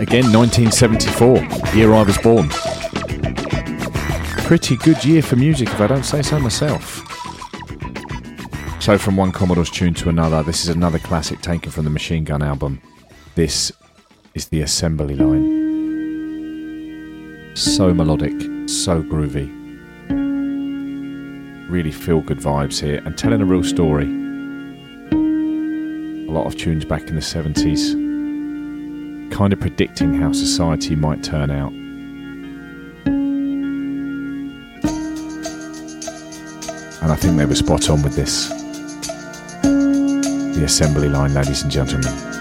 [0.00, 1.36] Again, 1974,
[1.74, 2.48] year I was born.
[4.44, 6.98] Pretty good year for music, if I don't say so myself.
[8.80, 12.24] So, from one Commodore's tune to another, this is another classic taken from the Machine
[12.24, 12.82] Gun album.
[13.36, 13.70] This
[14.34, 15.62] is the assembly line.
[17.54, 18.32] So melodic,
[18.68, 19.48] so groovy.
[21.70, 24.21] Really feel good vibes here and telling a real story.
[26.32, 27.92] Lot of tunes back in the 70s,
[29.30, 31.70] kind of predicting how society might turn out.
[37.02, 38.48] And I think they were spot on with this.
[40.56, 42.31] The assembly line, ladies and gentlemen.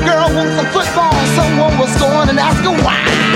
[0.00, 3.27] Girl wants a football, someone was scorn and ask her why.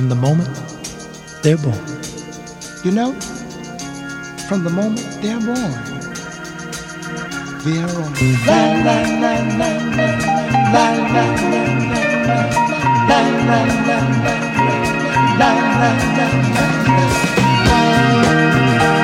[0.00, 0.48] From the moment
[1.42, 1.76] they're born.
[2.82, 3.12] You know,
[4.48, 5.72] from the moment they're born,
[7.64, 8.14] they're on.
[8.48, 10.08] La la la la la
[10.72, 11.66] la la la
[13.08, 14.00] la la la
[15.38, 16.30] la la la
[17.68, 18.99] Oh,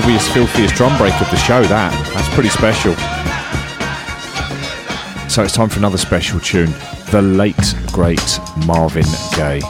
[0.00, 1.90] heaviest, filthiest drum break of the show, that.
[2.12, 2.92] That's pretty special.
[5.30, 6.70] So it's time for another special tune.
[7.10, 7.56] The late,
[7.92, 9.64] great Marvin Gaye.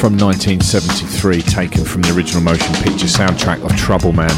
[0.00, 4.32] From 1973, taken from the original motion picture soundtrack of Trouble Man.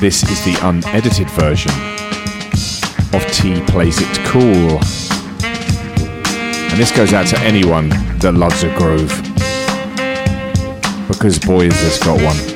[0.00, 1.72] This is the unedited version
[3.12, 4.78] of T Plays It Cool.
[6.70, 7.88] And this goes out to anyone
[8.20, 9.25] that loves a groove.
[11.26, 12.55] Because boy, has got one.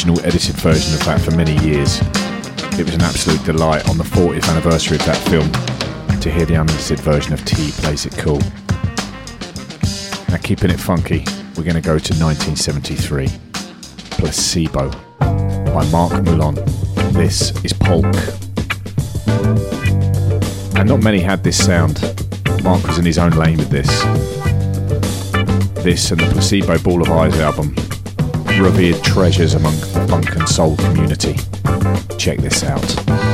[0.00, 2.00] Original edited version of that for many years,
[2.80, 5.52] it was an absolute delight on the 40th anniversary of that film
[6.20, 8.38] to hear the unedited version of T Plays It Cool.
[10.30, 11.22] Now, keeping it funky,
[11.54, 13.28] we're going to go to 1973.
[14.12, 16.54] Placebo by Marc Moulin.
[17.12, 18.06] This is Polk.
[20.78, 22.00] And not many had this sound.
[22.64, 23.90] Marc was in his own lane with this.
[25.84, 27.74] This and the Placebo Ball of Eyes album,
[28.60, 31.36] revered treasures among the funk and soul community.
[32.18, 33.29] Check this out.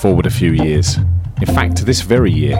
[0.00, 0.96] Forward a few years.
[1.42, 2.56] In fact, this very year,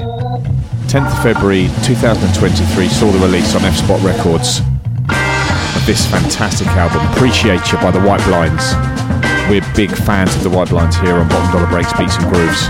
[0.92, 7.72] 10th February 2023 saw the release on F Spot Records of this fantastic album, Appreciate
[7.72, 8.74] You by the White Blinds.
[9.48, 12.68] We're big fans of the White Blinds here on Bottom Dollar Breaks, Beats and Grooves.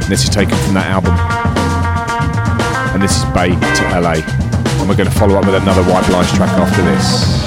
[0.00, 1.12] And this is taken from that album.
[2.94, 4.24] And this is Bay to LA.
[4.80, 7.41] And we're going to follow up with another White Blinds track after this.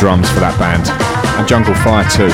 [0.00, 0.88] Drums for that band,
[1.38, 2.32] and Jungle Fire too.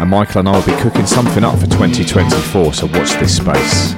[0.00, 3.90] And Michael and I will be cooking something up for 2024, so watch this space.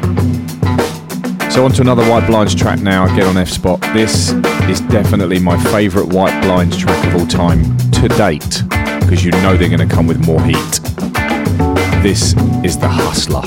[1.55, 3.81] So on to another White Blinds track now, again on F Spot.
[3.95, 4.33] This
[4.69, 7.63] is definitely my favourite White Blinds track of all time
[7.93, 8.65] to date,
[8.99, 10.81] because you know they're going to come with more heat.
[12.03, 12.35] This
[12.65, 13.43] is The Hustler.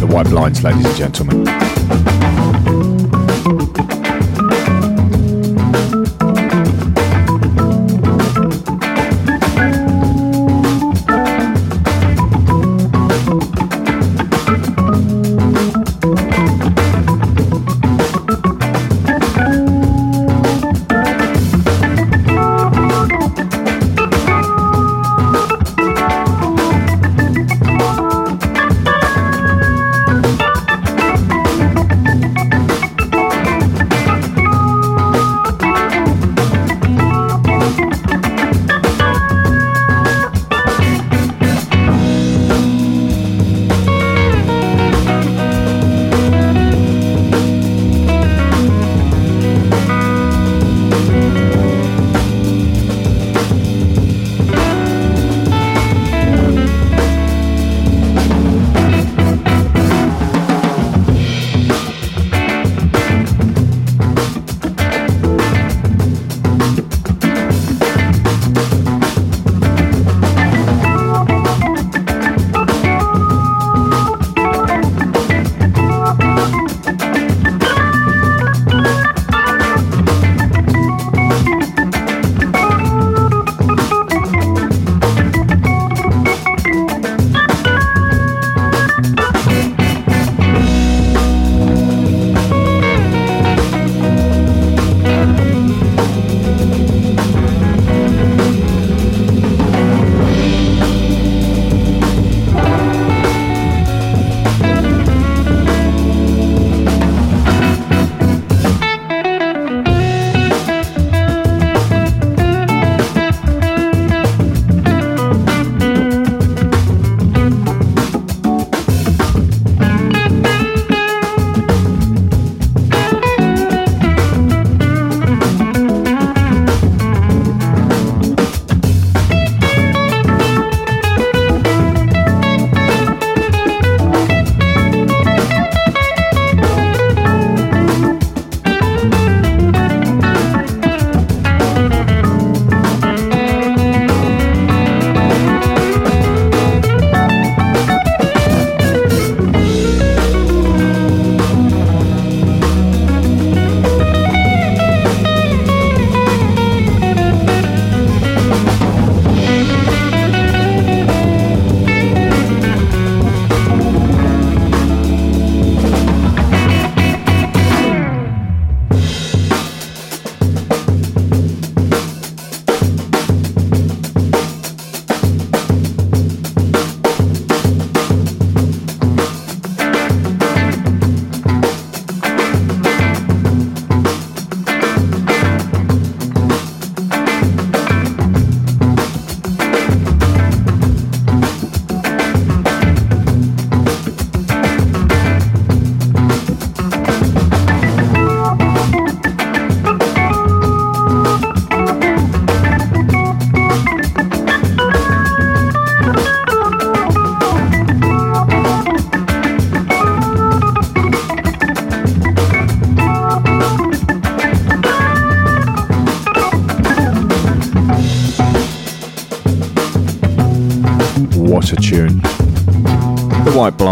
[0.00, 1.65] The White Blinds, ladies and gentlemen.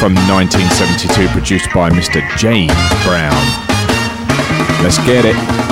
[0.00, 2.26] from 1972, produced by Mr.
[2.38, 2.72] James
[3.04, 3.36] Brown.
[4.82, 5.67] Let's get it.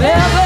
[0.00, 0.37] whatever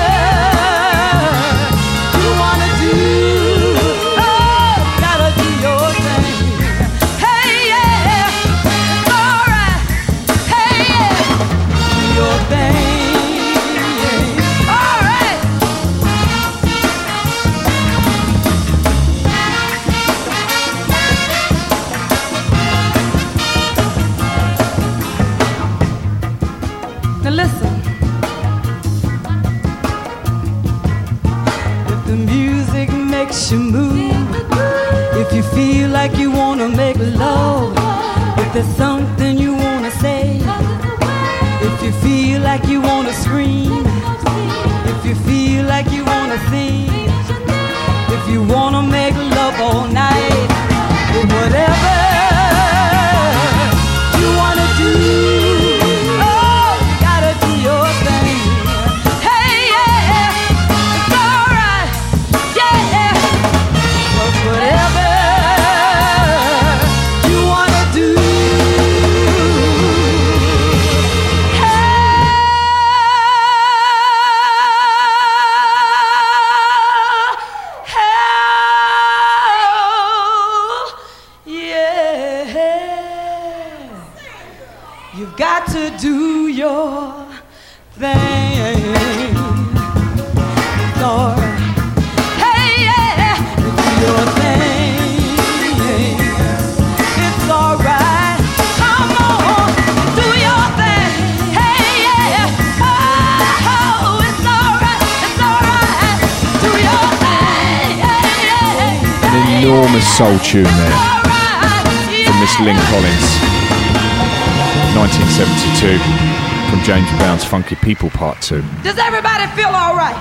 [118.22, 118.62] part two.
[118.84, 120.14] Does everybody feel all right?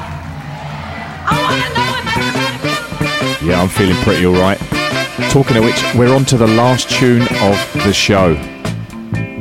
[3.43, 4.57] Yeah, I'm feeling pretty all right.
[5.29, 8.35] Talking of which, we're on to the last tune of the show.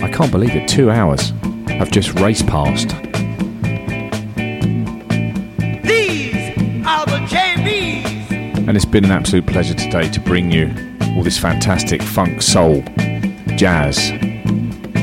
[0.04, 1.30] I can't believe it, two hours
[1.68, 2.94] have just raced past.
[8.68, 10.66] and it's been an absolute pleasure today to bring you
[11.16, 12.82] all this fantastic funk, soul,
[13.56, 14.12] jazz,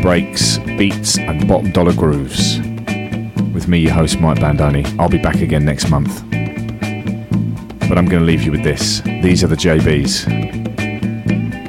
[0.01, 2.56] breaks, beats, and bottom dollar grooves.
[3.68, 4.98] Me, your host, Mike Bandoni.
[4.98, 6.22] I'll be back again next month.
[7.89, 9.02] But I'm going to leave you with this.
[9.02, 10.27] These are the JBs.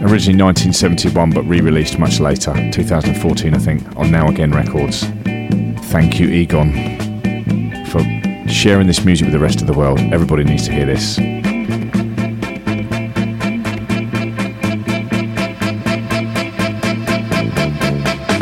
[0.01, 5.03] Originally 1971, but re released much later, 2014, I think, on Now Again Records.
[5.91, 6.73] Thank you, Egon,
[7.87, 8.01] for
[8.49, 9.99] sharing this music with the rest of the world.
[9.99, 11.17] Everybody needs to hear this.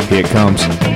[0.09, 0.86] Here it comes.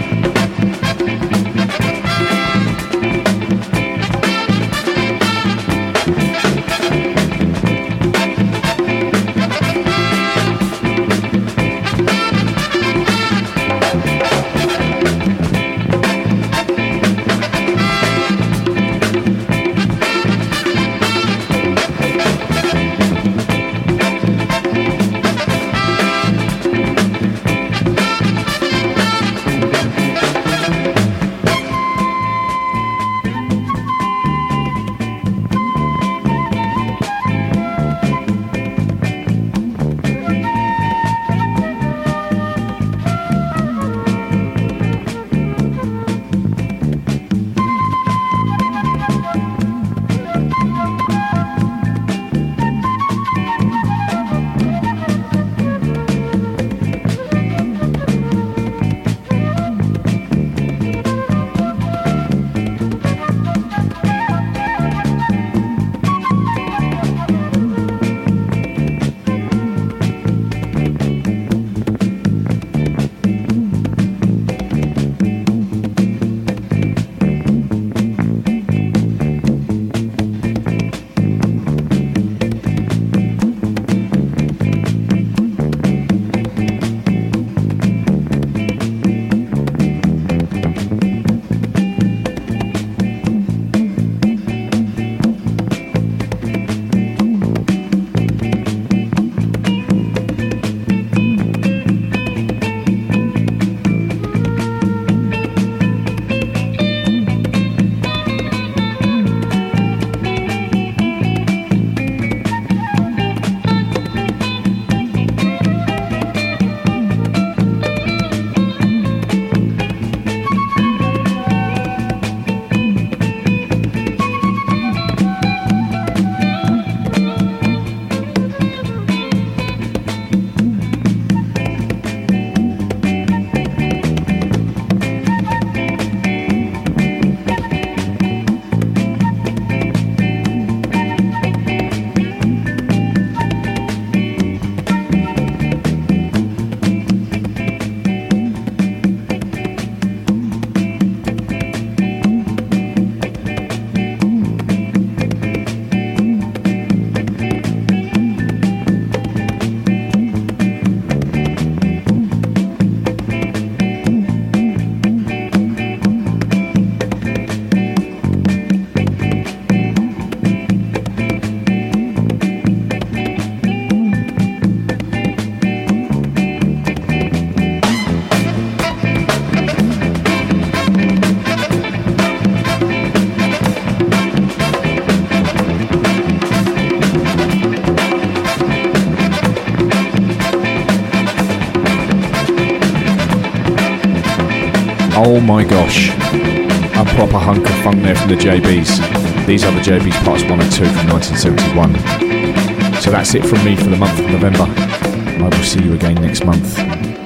[195.34, 196.10] Oh my gosh.
[196.10, 199.46] A proper hunk of funk there from the JBs.
[199.46, 203.02] These are the JBs parts 1 and 2 from 1971.
[203.02, 204.66] So that's it from me for the month of November.
[204.68, 206.76] I will see you again next month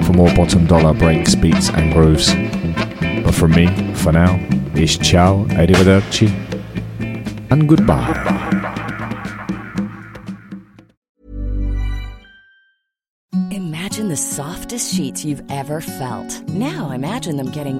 [0.06, 2.32] for more bottom dollar breaks, beats, and grooves.
[3.24, 4.38] But from me, for now,
[4.76, 6.30] it's ciao, arrivederci,
[7.50, 8.54] and goodbye.
[13.96, 16.42] Imagine the softest sheets you've ever felt.
[16.50, 17.80] Now imagine them getting